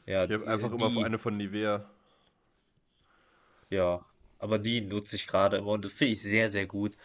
[0.05, 1.89] Ja, Ich habe einfach immer die, eine von Nivea.
[3.69, 4.05] Ja,
[4.39, 6.95] aber die nutze ich gerade immer und das finde ich sehr, sehr gut.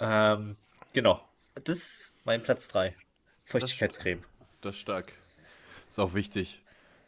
[0.00, 0.56] Ähm,
[0.92, 1.26] genau.
[1.64, 2.94] Das ist mein Platz 3.
[3.44, 4.24] Feuchtigkeitscreme.
[4.60, 5.12] Das ist stark.
[5.88, 6.62] Ist auch wichtig.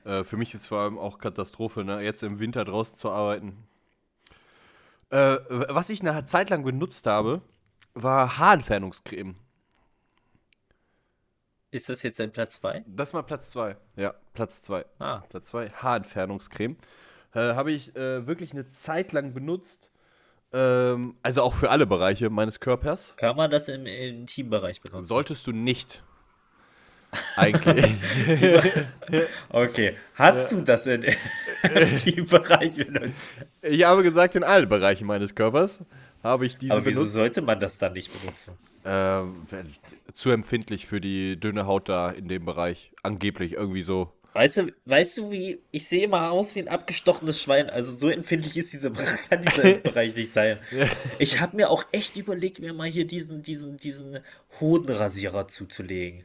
[0.04, 2.00] Äh, für mich ist vor allem auch Katastrophe, ne?
[2.00, 3.68] jetzt im Winter draußen zu arbeiten.
[5.10, 5.36] Äh,
[5.68, 7.42] was ich eine Zeit lang benutzt habe,
[7.94, 9.34] war Haarentfernungscreme.
[11.72, 12.84] Ist das jetzt dein Platz 2?
[12.86, 13.76] Das mal Platz 2.
[13.96, 14.84] Ja, Platz 2.
[14.98, 16.76] Ah, Platz 2, Haarentfernungscreme.
[17.32, 19.90] Äh, habe ich äh, wirklich eine Zeit lang benutzt.
[20.52, 23.14] Ähm, also auch für alle Bereiche meines Körpers.
[23.16, 25.04] kann man das im, im Teambereich benutzen?
[25.04, 26.02] Solltest du nicht.
[27.36, 27.94] Eigentlich.
[29.48, 29.96] Okay.
[30.14, 31.02] Hast du das in,
[31.62, 33.34] im Teambereich benutzt?
[33.62, 35.84] ich habe gesagt, in allen Bereichen meines Körpers
[36.22, 37.14] habe ich diese Aber wieso benutzt.
[37.14, 38.56] sollte man das dann nicht benutzen?
[38.84, 39.44] Ähm,
[40.14, 42.92] zu empfindlich für die dünne Haut da in dem Bereich.
[43.02, 44.12] Angeblich irgendwie so.
[44.32, 47.68] Weißt du, weißt du, wie ich sehe immer aus wie ein abgestochenes Schwein.
[47.68, 48.90] Also so empfindlich ist dieser,
[49.28, 50.58] kann dieser Bereich nicht sein.
[51.18, 54.20] Ich habe mir auch echt überlegt, mir mal hier diesen, diesen, diesen
[54.60, 56.24] Hodenrasierer zuzulegen.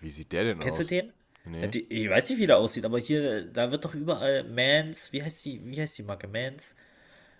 [0.00, 0.86] Wie sieht der denn Kennst aus?
[0.86, 1.12] du den?
[1.44, 1.68] Nee.
[1.68, 5.22] Die, ich weiß nicht, wie der aussieht, aber hier, da wird doch überall Mans, wie
[5.22, 6.28] heißt die, wie heißt die Marke?
[6.28, 6.74] Mans?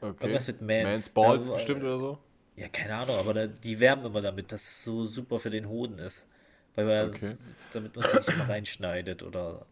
[0.01, 0.17] Okay.
[0.25, 0.85] Irgendwas mit Mans.
[0.85, 2.19] Mans Balls Da- bestimmt oder so?
[2.57, 5.69] Ja, keine Ahnung, aber da, die werben immer damit, dass es so super für den
[5.69, 6.27] Hoden ist.
[6.75, 7.33] Weil man, Okay.
[7.73, 9.67] damit man sich nicht immer reinschneidet oder.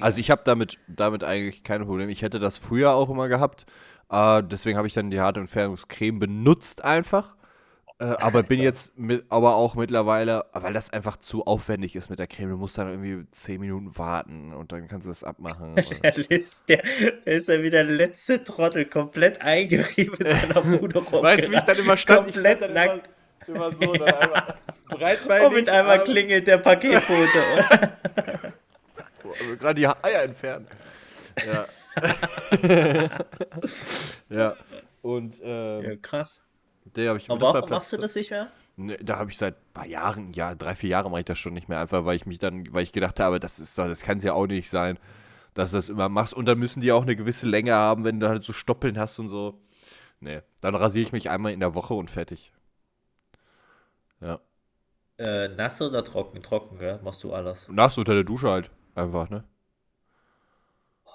[0.00, 2.10] Also ich habe damit, damit eigentlich keine Probleme.
[2.12, 3.66] Ich hätte das früher auch immer gehabt.
[4.10, 7.36] Äh, deswegen habe ich dann die Haarentfernungscreme benutzt einfach.
[8.00, 12.18] Äh, aber bin jetzt mit, aber auch mittlerweile, weil das einfach zu aufwendig ist mit
[12.18, 12.50] der Creme.
[12.50, 15.74] Du musst dann irgendwie 10 Minuten warten und dann kannst du das abmachen.
[16.02, 16.82] Der, List, der,
[17.26, 21.56] der ist ja wieder der letzte Trottel, komplett eingerieben in seiner Bude weißt du, wie
[21.56, 22.28] ich dann immer stand?
[22.28, 23.10] Ich Komplett stand dann nackt.
[23.46, 24.54] immer, immer so, dann einmal
[24.88, 25.46] breitbeinig.
[25.48, 27.42] Und mit einmal Arm- klingelt der Paketbote.
[29.58, 30.66] Gerade die Eier entfernen.
[31.46, 31.66] Ja.
[34.28, 34.56] ja.
[35.02, 36.42] Und ähm, ja, krass.
[36.84, 38.48] Der habe ich Aber warum machst du das nicht mehr?
[38.76, 41.38] Ne, da habe ich seit ein paar Jahren, ja, drei, vier Jahre mache ich das
[41.38, 44.02] schon nicht mehr, einfach weil ich mich dann, weil ich gedacht habe, das ist das
[44.02, 44.98] kann es ja auch nicht sein,
[45.54, 46.34] dass du das immer machst.
[46.34, 49.18] Und dann müssen die auch eine gewisse Länge haben, wenn du halt so Stoppeln hast
[49.18, 49.60] und so.
[50.20, 52.52] Nee, dann rasiere ich mich einmal in der Woche und fertig.
[54.20, 54.40] Ja.
[55.18, 56.42] Äh, nass oder trocken?
[56.42, 56.98] Trocken, gell?
[57.02, 57.68] Machst du alles.
[57.68, 58.70] Nachts unter der Dusche halt.
[58.94, 59.44] Einfach, ne?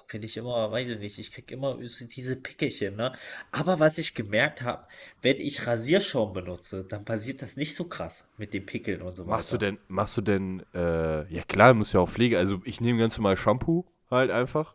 [0.08, 3.12] Finde ich immer, weiß ich nicht, ich krieg immer diese Pickelchen, ne?
[3.50, 4.86] Aber was ich gemerkt habe,
[5.22, 9.26] wenn ich Rasierschaum benutze, dann passiert das nicht so krass mit den Pickeln und so
[9.26, 9.66] Machst du weiter.
[9.66, 13.16] denn, machst du denn, äh, ja klar, muss ja auch Pflege, also ich nehme ganz
[13.18, 14.74] normal Shampoo halt einfach.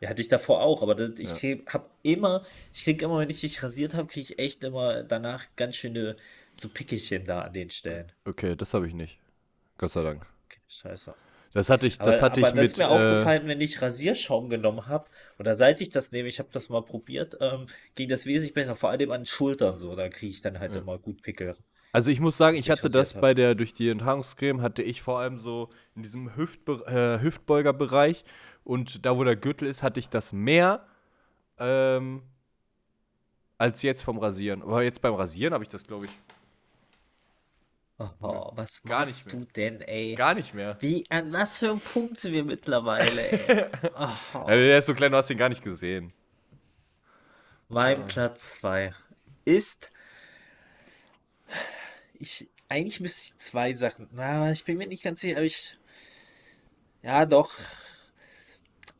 [0.00, 1.36] Ja, hatte ich davor auch, aber das, ich Ja.
[1.38, 5.02] krieg, hab immer, ich krieg immer, wenn ich dich rasiert habe, kriege ich echt immer
[5.02, 6.16] danach ganz schöne
[6.54, 8.12] so Pickelchen da an den Stellen.
[8.26, 9.18] Okay, das habe ich nicht.
[9.78, 10.26] Gott sei Dank.
[10.46, 11.14] Okay, scheiße.
[11.56, 12.72] Das hatte ich, Aber, das hatte aber ich das mit.
[12.72, 15.06] ist mir äh, aufgefallen, wenn ich Rasierschaum genommen habe,
[15.38, 18.76] oder seit ich das nehme, ich habe das mal probiert, ähm, ging das wesentlich besser,
[18.76, 21.56] vor allem an den Schultern so, da kriege ich dann halt immer gut Pickel.
[21.92, 25.18] Also ich muss sagen, ich hatte das bei der, durch die Enthaarungscreme hatte ich vor
[25.18, 28.22] allem so in diesem Hüftbe äh, Hüftbeugerbereich
[28.62, 30.86] und da, wo der Gürtel ist, hatte ich das mehr
[31.58, 32.20] ähm,
[33.56, 34.60] als jetzt vom Rasieren.
[34.60, 36.10] Aber jetzt beim Rasieren habe ich das, glaube ich,
[37.98, 40.14] Oh, was Gar machst nicht du denn, ey?
[40.16, 40.76] gar nicht mehr.
[40.80, 43.66] Wie, an was für einem Punkt sind wir mittlerweile, ey?
[44.34, 44.44] Oh.
[44.46, 46.12] Der ist so klein, du hast ihn gar nicht gesehen.
[47.68, 48.92] Mein Platz 2
[49.44, 49.90] ist.
[52.18, 54.08] Ich, eigentlich müsste ich zwei Sachen.
[54.12, 55.78] Na, ich bin mir nicht ganz sicher, aber ich.
[57.02, 57.50] Ja, doch.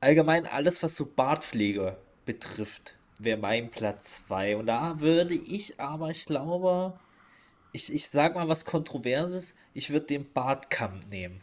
[0.01, 4.57] Allgemein alles, was so Bartpflege betrifft, wäre mein Platz 2.
[4.57, 6.99] Und da würde ich aber, ich glaube,
[7.77, 11.41] ich, ich sag mal was Kontroverses, ich würde den Bartkamm nehmen.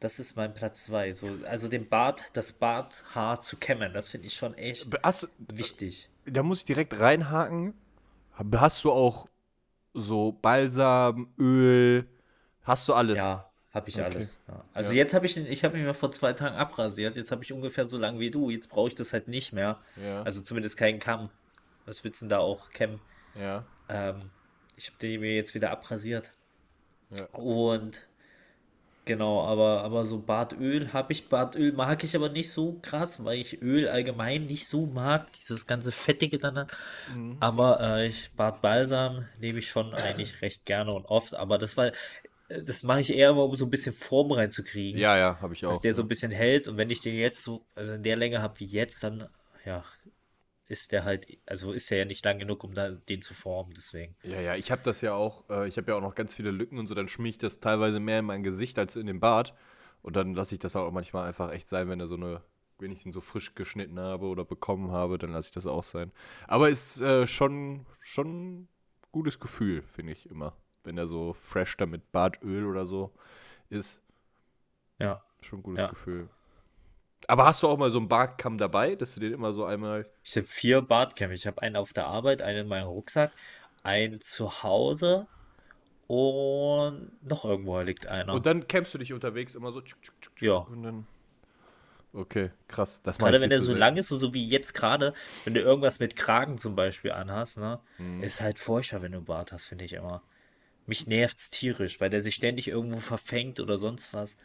[0.00, 1.14] Das ist mein Platz 2.
[1.14, 6.08] So, also den Bart, das Barthaar zu kämmen, das finde ich schon echt Hast, wichtig.
[6.26, 7.74] da muss ich direkt reinhaken.
[8.56, 9.28] Hast du auch
[9.94, 12.06] so Balsam, Öl?
[12.64, 13.16] Hast du alles?
[13.18, 14.04] Ja, habe ich Okay.
[14.04, 14.38] alles.
[14.48, 14.64] Ja.
[14.72, 14.96] Also Ja.
[14.96, 17.16] jetzt habe ich, den- ich habe ihn mir vor zwei Tagen abrasiert.
[17.16, 18.50] Jetzt habe ich ungefähr so lang wie du.
[18.50, 19.78] Jetzt brauche ich das halt nicht mehr.
[20.02, 20.22] Ja.
[20.22, 21.30] Also zumindest keinen Kamm.
[21.86, 23.00] Was willst du denn da auch kämmen?
[23.38, 23.64] Ja.
[23.88, 24.20] Ähm,
[24.76, 26.30] ich habe den mir jetzt wieder abrasiert.
[27.10, 27.26] Ja.
[27.32, 28.06] Und
[29.04, 31.28] genau, aber, aber so Bartöl habe ich.
[31.28, 35.32] Bartöl mag ich aber nicht so krass, weil ich Öl allgemein nicht so mag.
[35.32, 36.66] Dieses ganze Fettige dann.
[37.14, 37.36] Mhm.
[37.40, 41.34] Aber äh, ich, Bartbalsam nehme ich schon eigentlich recht gerne und oft.
[41.34, 41.92] Aber das war,
[42.48, 45.00] das mache ich eher, um so ein bisschen Form reinzukriegen.
[45.00, 45.72] Ja, ja, habe ich auch.
[45.72, 46.06] Dass der so ja.
[46.06, 46.68] ein bisschen hält.
[46.68, 49.28] Und wenn ich den jetzt so, also in der Länge habe wie jetzt, dann,
[49.64, 49.84] ja,
[50.66, 53.74] ist der halt, also ist der ja nicht lang genug, um da den zu formen.
[53.76, 54.16] Deswegen.
[54.22, 56.50] Ja, ja, ich habe das ja auch, äh, ich habe ja auch noch ganz viele
[56.50, 59.20] Lücken und so, dann schmier ich das teilweise mehr in mein Gesicht als in den
[59.20, 59.54] Bart.
[60.02, 62.42] Und dann lasse ich das auch manchmal einfach echt sein, wenn er so eine,
[62.78, 65.84] wenn ich ihn so frisch geschnitten habe oder bekommen habe, dann lasse ich das auch
[65.84, 66.12] sein.
[66.46, 68.68] Aber ist äh, schon, schon ein
[69.12, 70.56] gutes Gefühl, finde ich immer.
[70.82, 73.14] Wenn er so fresh da mit Bartöl oder so
[73.70, 74.02] ist.
[74.98, 75.24] Ja.
[75.40, 75.88] Schon ein gutes Ja.
[75.88, 76.28] Gefühl.
[77.28, 80.06] Aber hast du auch mal so einen Bartkamm dabei, dass du den immer so einmal.
[80.22, 81.34] Ich habe vier Bartkämme.
[81.34, 83.32] Ich habe einen auf der Arbeit, einen in meinem Rucksack,
[83.82, 85.26] einen zu Hause
[86.06, 88.34] und noch irgendwo liegt einer.
[88.34, 89.80] Und dann kämmst du dich unterwegs immer so.
[89.80, 90.54] tschuk, tschuk, tschuk, Ja.
[90.56, 91.06] Und dann.
[92.12, 93.00] Okay, krass.
[93.02, 93.80] Das Gerade wenn der so selten.
[93.80, 95.14] lang ist und so wie jetzt gerade,
[95.44, 98.22] wenn du irgendwas mit Kragen zum Beispiel anhast, ne, Mhm.
[98.22, 100.22] ist halt furchtbar, wenn du einen Bart hast, finde ich immer.
[100.86, 104.36] Mich nervt's tierisch, weil der sich ständig irgendwo verfängt oder sonst was.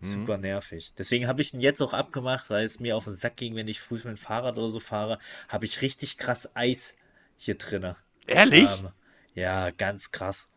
[0.00, 0.06] Mhm.
[0.06, 0.92] Super nervig.
[0.96, 3.68] Deswegen habe ich ihn jetzt auch abgemacht, weil es mir auf den Sack ging, wenn
[3.68, 5.18] ich früh mit dem Fahrrad oder so fahre,
[5.48, 6.94] habe ich richtig krass Eis
[7.36, 7.96] hier drinne.
[8.26, 8.80] Ehrlich?
[8.80, 8.90] Ähm,
[9.34, 10.48] ja, ganz krass.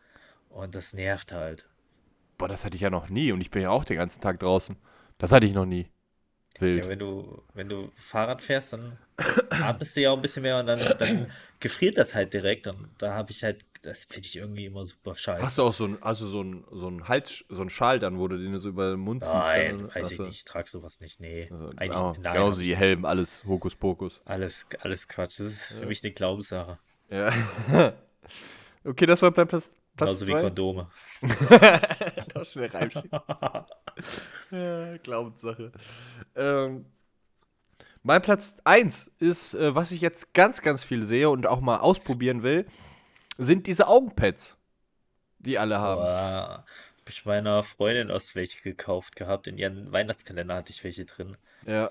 [0.48, 1.66] Und das nervt halt.
[2.36, 4.38] Boah, das hatte ich ja noch nie und ich bin ja auch den ganzen Tag
[4.38, 4.76] draußen.
[5.18, 5.88] Das hatte ich noch nie.
[6.60, 6.84] Wild.
[6.84, 8.98] Ja, wenn du, wenn du Fahrrad fährst, dann
[9.50, 11.30] atmest du ja auch ein bisschen mehr und dann, dann
[11.60, 12.66] gefriert das halt direkt.
[12.66, 15.42] Und da habe ich halt, das finde ich irgendwie immer super scheiße.
[15.42, 18.18] Hast du auch so ein, also so ein, so ein Hals, so ein Schal dann,
[18.18, 19.34] wo du den so über den Mund ziehst?
[19.34, 20.36] Nein, dann, weiß ich du- nicht.
[20.38, 21.20] Ich trage sowas nicht.
[21.20, 21.48] Nee.
[21.50, 24.20] Also, Eigentlich, oh, nein, genauso wie Helm, alles Hokuspokus.
[24.24, 25.38] alles, alles Quatsch.
[25.40, 26.78] Das ist für mich eine Glaubenssache.
[27.10, 27.32] Ja.
[28.84, 30.42] okay, das war dein Platz, Platz Genauso wie zwei.
[30.42, 30.90] Kondome.
[32.34, 33.10] Doch schnell reinschieben.
[34.50, 35.72] ja, Glaubenssache.
[36.36, 36.86] Ähm,
[38.02, 41.78] mein Platz 1 ist, äh, was ich jetzt ganz, ganz viel sehe und auch mal
[41.78, 42.66] ausprobieren will,
[43.38, 44.56] sind diese Augenpads,
[45.40, 46.00] die alle haben.
[46.00, 46.64] Aber
[47.00, 49.48] habe ich meiner Freundin aus welche gekauft gehabt.
[49.48, 51.36] In ihren Weihnachtskalender hatte ich welche drin.
[51.68, 51.90] Ja.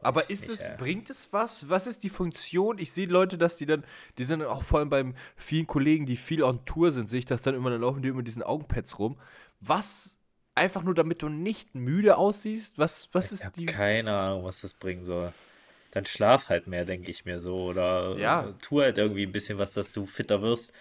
[0.00, 0.76] Aber weiß ich ist nicht, es, ey.
[0.76, 1.68] bringt es was?
[1.68, 2.78] Was ist die Funktion?
[2.78, 3.84] Ich sehe Leute, dass die dann,
[4.18, 7.26] die sind auch vor allem beim vielen Kollegen, die viel on Tour sind, sehe ich
[7.26, 9.18] das dann immer, dann laufen die immer mit diesen Augenpads rum.
[9.60, 10.16] Was?
[10.54, 12.78] Einfach nur, damit du nicht müde aussiehst?
[12.78, 13.66] Was, was Ich ist habe die.
[13.66, 15.32] keine Ahnung, was das bringen soll.
[15.92, 17.64] Dann schlaf halt mehr, denke ich mir so.
[17.64, 18.54] Oder Ja.
[18.62, 20.72] tu halt irgendwie ein bisschen was, dass du fitter wirst.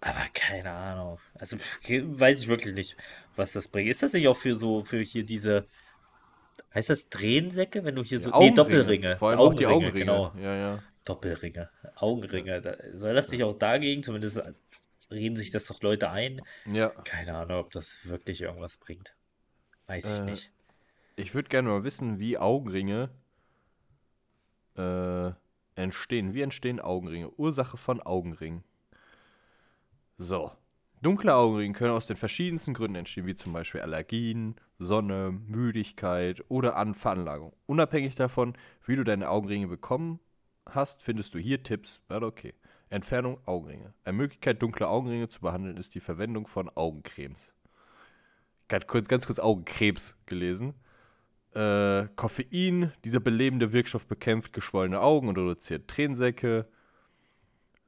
[0.00, 1.18] Aber keine Ahnung.
[1.34, 1.56] Also
[1.88, 2.96] weiß ich wirklich nicht,
[3.36, 3.88] was das bringt.
[3.90, 5.66] Ist das nicht auch für so, für hier diese,
[6.74, 8.54] heißt das Drehensäcke, wenn du hier so, nee, Augenringe.
[8.54, 9.16] Doppelringe.
[9.16, 10.38] Vor allem auch die Augenringe, Augenringe.
[10.38, 10.50] genau.
[10.50, 10.82] Ja, ja.
[11.04, 11.70] Doppelringe.
[11.96, 12.60] Augenringe.
[12.62, 14.02] Da, soll das nicht auch dagegen?
[14.02, 14.40] Zumindest
[15.10, 16.40] reden sich das doch Leute ein.
[16.66, 16.88] Ja.
[16.90, 19.14] Keine Ahnung, ob das wirklich irgendwas bringt.
[19.86, 20.50] Weiß ich Äh, nicht.
[21.16, 23.10] Ich würde gerne mal wissen, wie Augenringe
[24.76, 25.30] äh,
[25.74, 26.34] entstehen.
[26.34, 27.30] Wie entstehen Augenringe?
[27.36, 28.64] Ursache von Augenringen.
[30.18, 30.52] So.
[31.02, 34.54] Dunkle Augenringe können aus den verschiedensten Gründen entstehen, wie zum Beispiel Allergien,
[34.84, 37.52] Sonne, Müdigkeit oder an Veranlagung.
[37.66, 38.54] Unabhängig davon,
[38.86, 40.20] wie du deine Augenringe bekommen
[40.66, 42.00] hast, findest du hier Tipps.
[42.08, 42.54] Okay.
[42.90, 43.94] Entfernung Augenringe.
[44.04, 47.50] Eine Möglichkeit, dunkle Augenringe zu behandeln, ist die Verwendung von Augencremes.
[48.68, 50.74] Ganz kurz, ganz kurz Augenkrebs gelesen.
[51.54, 56.68] Äh, Koffein, dieser belebende Wirkstoff bekämpft geschwollene Augen und reduziert Tränensäcke.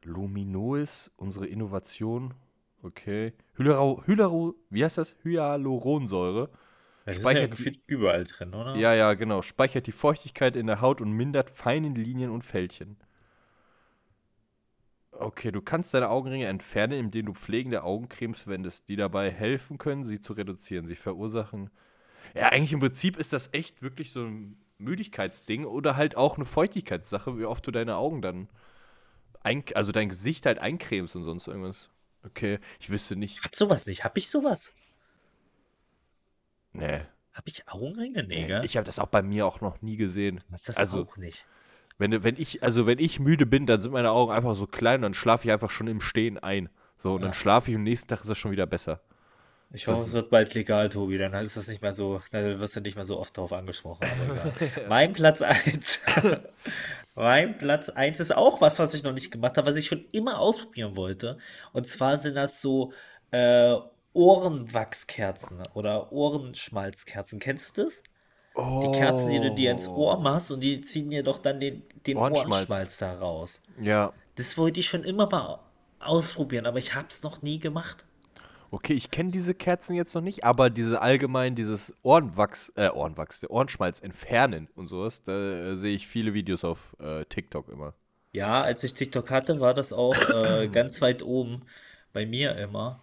[0.03, 2.35] Luminois, unsere Innovation.
[2.83, 3.33] Okay.
[3.57, 5.17] Hyaluro, Hyaluro, wie heißt das?
[5.23, 6.51] Hyaluronsäure.
[7.05, 8.77] Das ist ja speichert die- gefühlt überall drin, oder?
[8.77, 9.43] Ja, ja, genau.
[9.43, 12.97] Speichert die Feuchtigkeit in der Haut und mindert feine Linien und Fältchen.
[15.13, 20.05] Okay, du kannst deine Augenringe entfernen, indem du pflegende Augencremes verwendest, die dabei helfen können,
[20.05, 20.87] sie zu reduzieren.
[20.87, 21.71] Sie verursachen.
[22.35, 26.45] Ja, eigentlich im Prinzip ist das echt wirklich so ein Müdigkeitsding oder halt auch eine
[26.47, 28.49] Feuchtigkeitssache, wie oft du deine Augen dann,
[29.43, 31.91] ein, also dein Gesicht halt eincremst und sonst irgendwas.
[32.25, 33.45] Okay, ich wüsste nicht.
[33.45, 34.03] Hab sowas nicht.
[34.05, 34.73] Hab ich sowas?
[36.75, 37.01] Nee.
[37.33, 38.23] Hab ich Augenringe?
[38.23, 40.41] Nee, nee ich habe das auch bei mir auch noch nie gesehen.
[40.51, 41.47] Was das also, auch nicht.
[41.99, 45.03] Wenn, wenn ich, also wenn ich müde bin, dann sind meine Augen einfach so klein,
[45.03, 46.69] dann schlafe ich einfach schon im Stehen ein.
[46.99, 49.01] So, und dann schlafe ich und am nächsten Tag ist das schon wieder besser.
[49.73, 51.19] Ich hoffe, es wird bald legal, Tobi.
[51.19, 54.07] Dann ist das nicht mehr so, dann wirst du nicht mehr so oft darauf angesprochen.
[54.89, 56.01] Mein Platz 1.
[57.17, 60.05] mein Platz 1 ist auch was, was ich noch nicht gemacht habe, was ich schon
[60.13, 61.39] immer ausprobieren wollte.
[61.73, 62.93] Und zwar sind das so
[63.33, 63.75] äh,
[64.15, 67.39] Ohrenwachskerzen oder Ohrenschmalzkerzen.
[67.39, 68.03] Kennst du das?
[68.57, 71.83] Die Kerzen, die du dir ins Ohr machst und die ziehen dir doch dann den,
[72.07, 72.71] den Ohrenschmalz.
[72.71, 73.61] Ohrenschmalz da raus.
[73.81, 74.13] Ja.
[74.37, 75.59] Das wollte ich schon immer mal
[75.99, 78.05] ausprobieren, aber ich habe es noch nie gemacht.
[78.71, 83.41] Okay, ich kenne diese Kerzen jetzt noch nicht, aber diese allgemein, dieses Ohrenwachs, äh, Ohrenwachs,
[83.41, 85.33] der Ohrenschmalz entfernen und sowas, da
[85.73, 87.95] äh, sehe ich viele Videos auf äh, TikTok immer.
[88.33, 91.63] Ja, als ich TikTok hatte, war das auch äh, ganz weit oben
[92.13, 93.01] bei mir immer.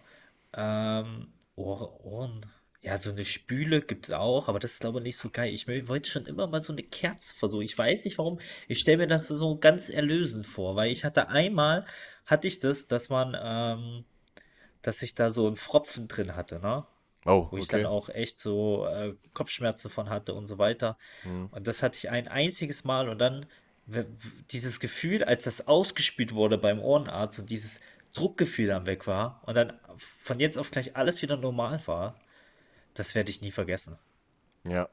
[0.56, 2.46] Ähm, Ohr, Ohren.
[2.80, 5.52] Ja, so eine Spüle gibt es auch, aber das ist glaube ich nicht so geil.
[5.54, 7.62] Ich mö- wollte schon immer mal so eine Kerze versuchen.
[7.62, 8.40] Ich weiß nicht warum.
[8.66, 11.86] Ich stelle mir das so ganz erlösend vor, weil ich hatte einmal,
[12.26, 14.04] hatte ich das, dass man, ähm,
[14.82, 16.84] dass ich da so einen Fropfen drin hatte, ne?
[17.24, 17.82] Oh, wo ich okay.
[17.82, 20.96] dann auch echt so äh, Kopfschmerzen von hatte und so weiter.
[21.22, 21.48] Mhm.
[21.52, 23.46] Und das hatte ich ein einziges Mal und dann
[23.86, 24.06] w-
[24.50, 27.80] dieses Gefühl, als das ausgespült wurde beim Ohrenarzt und dieses
[28.12, 32.16] Druckgefühl dann weg war und dann von jetzt auf gleich alles wieder normal war,
[32.94, 33.98] das werde ich nie vergessen.
[34.66, 34.88] Ja.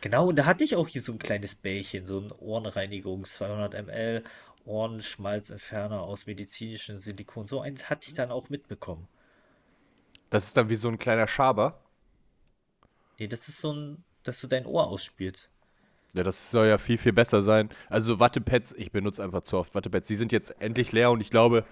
[0.00, 3.86] Genau, und da hatte ich auch hier so ein kleines Bällchen, so ein Ohrenreinigung, 200
[3.86, 4.24] ml,
[4.64, 7.48] Ohrenschmalzentferner aus medizinischem Silikon.
[7.48, 9.08] So eins hatte ich dann auch mitbekommen.
[10.30, 11.80] Das ist dann wie so ein kleiner Schaber.
[13.18, 15.50] Nee, das ist so ein, dass du dein Ohr ausspielst.
[16.14, 17.70] Ja, das soll ja viel, viel besser sein.
[17.88, 20.08] Also Wattepads, ich benutze einfach zu oft Wattepads.
[20.08, 21.64] Die sind jetzt endlich leer und ich glaube,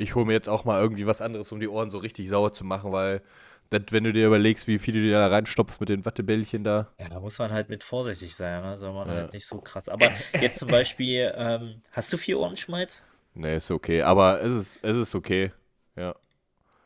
[0.00, 2.52] ich hole mir jetzt auch mal irgendwie was anderes, um die Ohren so richtig sauer
[2.52, 3.22] zu machen, weil
[3.70, 6.88] das, wenn du dir überlegst, wie viel du da reinstopfst mit den Wattebällchen da.
[6.98, 8.76] Ja, da muss man halt mit vorsichtig sein, ne?
[8.78, 9.14] Soll man Ja.
[9.14, 9.88] halt nicht so krass.
[9.88, 13.02] Aber jetzt zum Beispiel, ähm, hast du viel Ohrenschmalz?
[13.34, 14.02] Nee, ist okay.
[14.02, 15.52] Aber es ist, es ist okay.
[15.94, 16.16] Ja.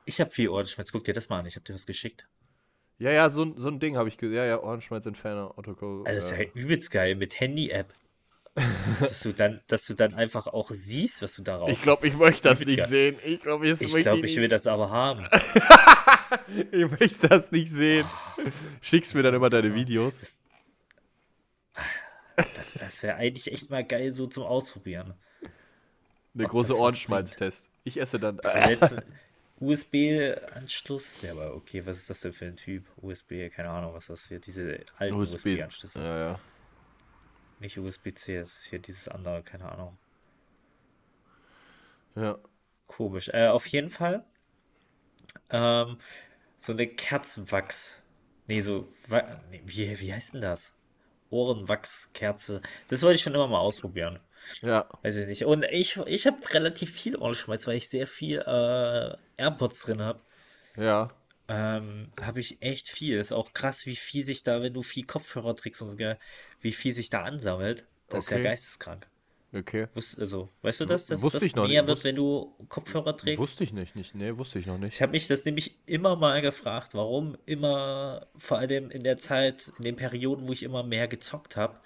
[0.04, 0.92] Ich habe viel Ohrenschmalz.
[0.92, 1.46] Guck dir das mal an.
[1.46, 2.26] Ich habe dir was geschickt.
[2.98, 4.36] Ja, ja, so, ein- so ein Ding habe ich gesehen.
[4.36, 6.02] Ja, ja, Ohrenschmalzentferner, Autoco.
[6.04, 7.94] Also das ist ja übelst geil mit Handy-App.
[9.00, 12.06] Dass, du dann, dass du dann einfach auch siehst, was du da raus ich glaube,
[12.06, 13.16] ich möchte das nicht sehen.
[13.24, 15.26] Ich glaube, ich, Ich glaube, ich will das aber haben.
[16.72, 18.06] Ich möchte das nicht sehen.
[18.80, 20.38] Schickst mir dann immer deine Videos.
[22.36, 25.14] Das, das wäre eigentlich echt mal geil so zum Ausprobieren.
[26.34, 27.70] Eine Ob große das Ohrenschmalztest.
[27.84, 28.40] Ich esse dann.
[29.60, 31.22] USB-Anschluss.
[31.22, 32.84] Ja, aber okay, was ist das denn für ein Typ?
[32.96, 35.34] USB, keine Ahnung, was das hier, diese alten USB.
[35.46, 36.00] USB-Anschlüsse.
[36.00, 36.40] Ja, ja.
[37.64, 39.96] Nicht USB-C, das ist hier dieses andere, keine Ahnung.
[42.14, 42.38] Ja.
[42.86, 43.30] Komisch.
[43.32, 44.22] Äh, auf jeden Fall.
[45.48, 45.96] Ähm,
[46.58, 48.02] so eine Kerzenwachs.
[48.48, 48.92] Nee, so.
[49.64, 50.74] Wie, wie heißt denn das?
[51.30, 52.60] Ohrenwachskerze.
[52.88, 54.20] Das wollte ich schon immer mal ausprobieren.
[54.60, 54.86] Ja.
[55.00, 55.46] Weiß ich nicht.
[55.46, 60.20] Und ich, ich habe relativ viel Ohrenschmalz, weil ich sehr viel äh, AirPods drin habe.
[60.76, 61.08] Ja.
[61.48, 63.18] Ähm, habe ich echt viel.
[63.18, 65.98] Ist auch krass, wie viel sich da, wenn du viel Kopfhörer trägst und so,
[66.60, 67.86] wie viel sich da ansammelt.
[68.08, 68.42] Das ist ja Okay.
[68.44, 69.08] geisteskrank.
[69.54, 69.86] Okay.
[69.94, 71.86] Wusst, also, weißt du das, dass wusste das ich noch mehr nicht.
[71.86, 73.38] wird, Wus- wenn du Kopfhörer trägst?
[73.42, 74.14] Wusste ich nicht, nicht.
[74.14, 74.94] Nee, wusste ich noch nicht.
[74.94, 79.72] Ich habe mich das nämlich immer mal gefragt, warum immer, vor allem in der Zeit,
[79.78, 81.80] in den Perioden, wo ich immer mehr gezockt habe,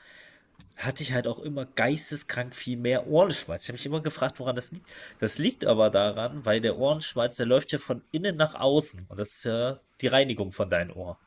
[0.79, 3.65] hatte ich halt auch immer geisteskrank viel mehr Ohrenschmalz.
[3.65, 4.87] Ich habe mich immer gefragt, woran das liegt.
[5.19, 9.07] Das liegt aber daran, weil der Ohrenschmalz, der läuft ja von innen nach außen.
[9.09, 11.19] Und das ist ja die Reinigung von deinem Ohr.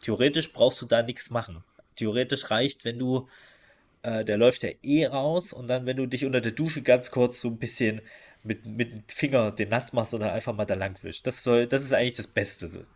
[0.00, 1.62] Theoretisch brauchst du da nichts machen.
[1.94, 3.28] Theoretisch reicht, wenn du,
[4.02, 7.12] äh, der läuft ja eh raus und dann, wenn du dich unter der Dusche ganz
[7.12, 8.00] kurz so ein bisschen
[8.42, 11.26] mit, mit dem Finger den nass machst oder einfach mal da lang wischst.
[11.26, 12.86] Das das ist eigentlich das Beste.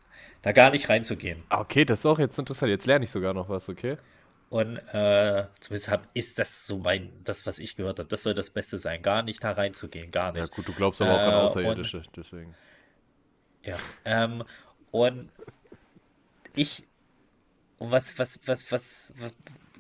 [0.42, 1.42] Da gar nicht reinzugehen.
[1.50, 2.70] Ah, okay, das ist auch jetzt interessant.
[2.70, 3.96] Jetzt lerne ich sogar noch was, okay?
[4.54, 8.08] Und äh, zumindest hab, ist das so mein, das, was ich gehört habe.
[8.08, 9.02] Das soll das Beste sein.
[9.02, 10.46] Gar nicht da reinzugehen, gar Ja, nicht.
[10.46, 12.56] gut, du glaubst aber auch an Äh, Außerirdische, deswegen.
[13.62, 13.80] Ja.
[14.04, 14.44] Ähm,
[14.90, 15.30] und
[16.54, 16.86] ich,
[17.78, 19.34] und was, was, was, was, was,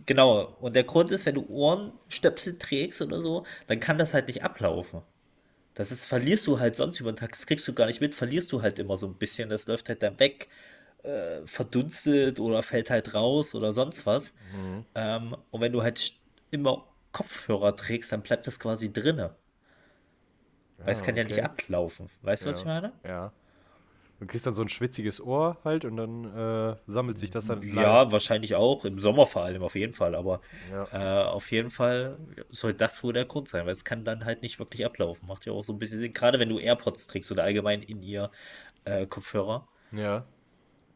[0.06, 4.28] genau, und der Grund ist, wenn du Ohrenstöpsel trägst oder so, dann kann das halt
[4.28, 5.02] nicht ablaufen.
[5.74, 8.14] Das ist, verlierst du halt sonst über den Tag, das kriegst du gar nicht mit,
[8.14, 10.48] verlierst du halt immer so ein bisschen, das läuft halt dann weg,
[11.04, 14.34] äh, verdunstet oder fällt halt raus oder sonst was.
[14.94, 16.14] Ähm, und wenn du halt
[16.50, 19.36] immer Kopfhörer trägst, dann bleibt das quasi drinne.
[20.84, 21.42] Weil es kann ja nicht okay.
[21.42, 22.10] ablaufen.
[22.22, 22.70] Weißt du, was ich Ja.
[22.74, 22.92] meine?
[23.04, 23.32] Ja.
[24.20, 27.62] Du kriegst dann so ein schwitziges Ohr halt und dann äh, sammelt sich das dann.
[27.62, 28.84] Ja, wahrscheinlich auch.
[28.84, 30.14] Im Sommer vor allem, auf jeden Fall.
[30.14, 30.40] Aber
[30.70, 30.88] Ja.
[30.92, 32.16] äh, auf jeden Fall
[32.48, 35.26] soll das wohl der Grund sein, weil es kann dann halt nicht wirklich ablaufen.
[35.26, 36.12] Macht ja auch so ein bisschen Sinn.
[36.12, 38.30] Gerade wenn du AirPods trägst oder allgemein in ihr
[38.84, 40.26] äh, Kopfhörer, Ja.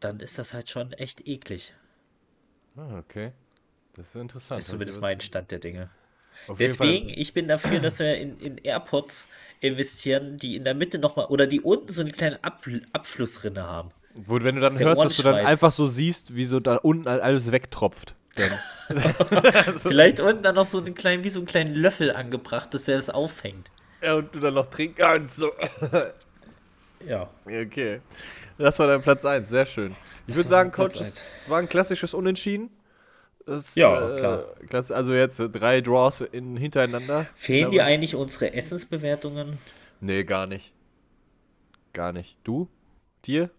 [0.01, 1.74] Dann ist das halt schon echt eklig.
[2.76, 3.32] Ah, okay.
[3.96, 4.61] Das ist interessant.
[4.61, 5.90] Ist zumindest mein Stand der Dinge.
[6.46, 9.26] Auf Deswegen, ich bin dafür, dass wir in, in AirPods
[9.61, 13.90] investieren, die in der Mitte nochmal oder die unten so eine kleine Ab Abflussrinne haben.
[14.14, 17.09] Wo, wenn du dann hörst, dass du dann einfach so siehst, wie so da unten
[17.09, 18.14] alles wegtropft.
[19.82, 22.96] Vielleicht unten dann noch so einen kleinen, wie so einen kleinen Löffel angebracht, dass er
[22.96, 23.68] das auffängt.
[24.01, 25.36] ja, und du dann noch trinken kannst.
[25.36, 25.51] So.
[27.07, 27.30] Ja.
[27.46, 28.01] Okay.
[28.59, 29.94] Das war dein Platz 1, sehr schön.
[30.26, 32.70] Ich würde sagen, Coach, es war ein klassisches Unentschieden.
[33.46, 34.44] Es, Ja, äh, klar.
[34.68, 37.26] klasse- also jetzt drei Draws in, hintereinander.
[37.34, 39.59] Fehlen dir eigentlich unsere Essensbewertungen?
[40.01, 40.72] Nee, gar nicht.
[41.92, 42.36] Gar nicht.
[42.44, 42.68] Du?
[43.24, 43.51] Dir?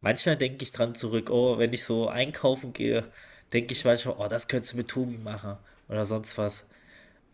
[0.00, 3.04] Manchmal denke ich dran zurück, oh, wenn ich so einkaufen gehe,
[3.52, 5.56] denke ich manchmal, oh, das könntest du mit Tobi machen
[5.88, 6.66] oder sonst was.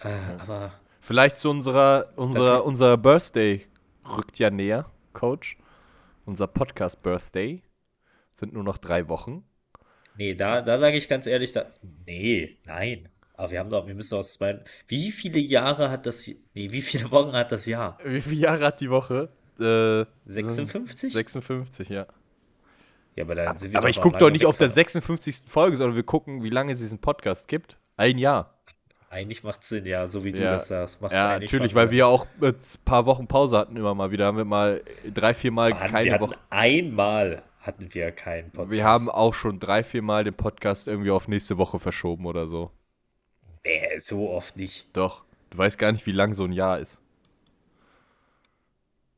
[0.00, 3.66] Äh, aber Vielleicht zu unserer, unserer, unser Birthday
[4.16, 5.56] rückt ja näher, Coach.
[6.24, 7.62] Unser Podcast-Birthday.
[8.34, 9.44] Sind nur noch drei Wochen.
[10.16, 11.66] nee, da, da sage ich ganz ehrlich, da,
[12.06, 13.08] nee, nein.
[13.34, 16.82] Aber wir haben doch, wir müssen aus zwei, wie viele Jahre hat das, nee, wie
[16.82, 17.98] viele Wochen hat das Jahr?
[18.04, 19.30] Wie viele Jahre hat die Woche?
[19.58, 21.12] Äh, 56?
[21.12, 22.06] 56, ja.
[23.16, 25.42] Ja, aber dann sind wir Aber ich gucke doch nicht auf der von- 56.
[25.46, 27.78] Folge, sondern wir gucken, wie lange es diesen Podcast gibt.
[27.96, 28.58] Ein Jahr.
[29.12, 30.52] Eigentlich macht Sinn, ja, so wie du Ja.
[30.54, 31.02] das sagst.
[31.02, 32.54] Macht Ja, natürlich, weil wir auch ein
[32.86, 34.24] paar Wochen Pause hatten immer mal wieder.
[34.24, 34.82] Haben wir mal
[35.12, 36.34] drei, vier Mal Mann, keine Woche.
[36.48, 38.70] einmal hatten wir keinen Podcast.
[38.70, 42.46] Wir haben auch schon drei, vier Mal den Podcast irgendwie auf nächste Woche verschoben oder
[42.48, 42.70] so.
[43.66, 44.86] Nee, so oft nicht.
[44.94, 45.24] Doch.
[45.50, 46.96] Du weißt gar nicht, wie lang so ein Jahr ist.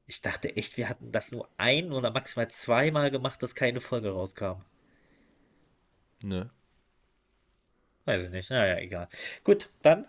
[0.08, 4.10] Ich dachte echt, wir hatten das nur ein oder maximal zweimal gemacht, dass keine Folge
[4.10, 4.56] rauskam.
[6.20, 6.50] Ne.
[8.04, 8.50] Weiß ich nicht.
[8.50, 9.08] Naja, egal.
[9.44, 10.06] Gut, dann,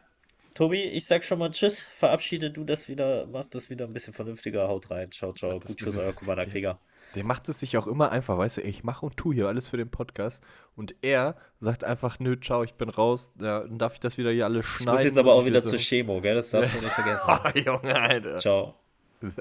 [0.54, 1.82] Tobi, ich sag schon mal Tschüss.
[1.82, 4.68] Verabschiede du das wieder, mach das wieder ein bisschen vernünftiger.
[4.68, 5.12] Haut rein.
[5.12, 5.60] Ciao, ciao.
[5.60, 6.80] Gut, tschüss, euer Commander Krieger.
[7.14, 9.48] Der macht es sich auch immer einfach, weißt du, ey, ich mache und tu hier
[9.48, 10.44] alles für den Podcast.
[10.76, 13.32] Und er sagt einfach, nö, ciao, ich bin raus.
[13.40, 14.94] Ja, dann darf ich das wieder hier alles Ich schneiden.
[14.96, 15.70] muss jetzt aber auch wieder so.
[15.70, 16.36] zur Chemo, gell?
[16.36, 17.24] Das darfst du nicht vergessen.
[17.28, 18.40] Ah, Junge, Alter.
[18.40, 18.76] Ciao.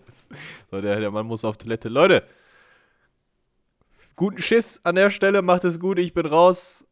[0.70, 1.88] So, der, der Mann muss auf Toilette.
[1.88, 2.22] Leute,
[4.16, 6.86] guten Schiss an der Stelle, macht es gut, ich bin raus.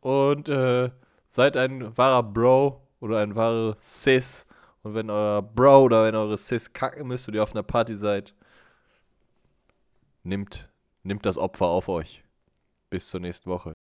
[0.00, 0.90] Und äh,
[1.26, 4.46] seid ein wahrer Bro oder ein wahrer Sis.
[4.82, 7.94] Und wenn euer Bro oder wenn eure Sis kacken müsst und ihr auf einer Party
[7.94, 8.34] seid,
[10.22, 10.68] nimmt,
[11.02, 12.24] nimmt das Opfer auf euch.
[12.90, 13.76] Bis zur nächsten Woche.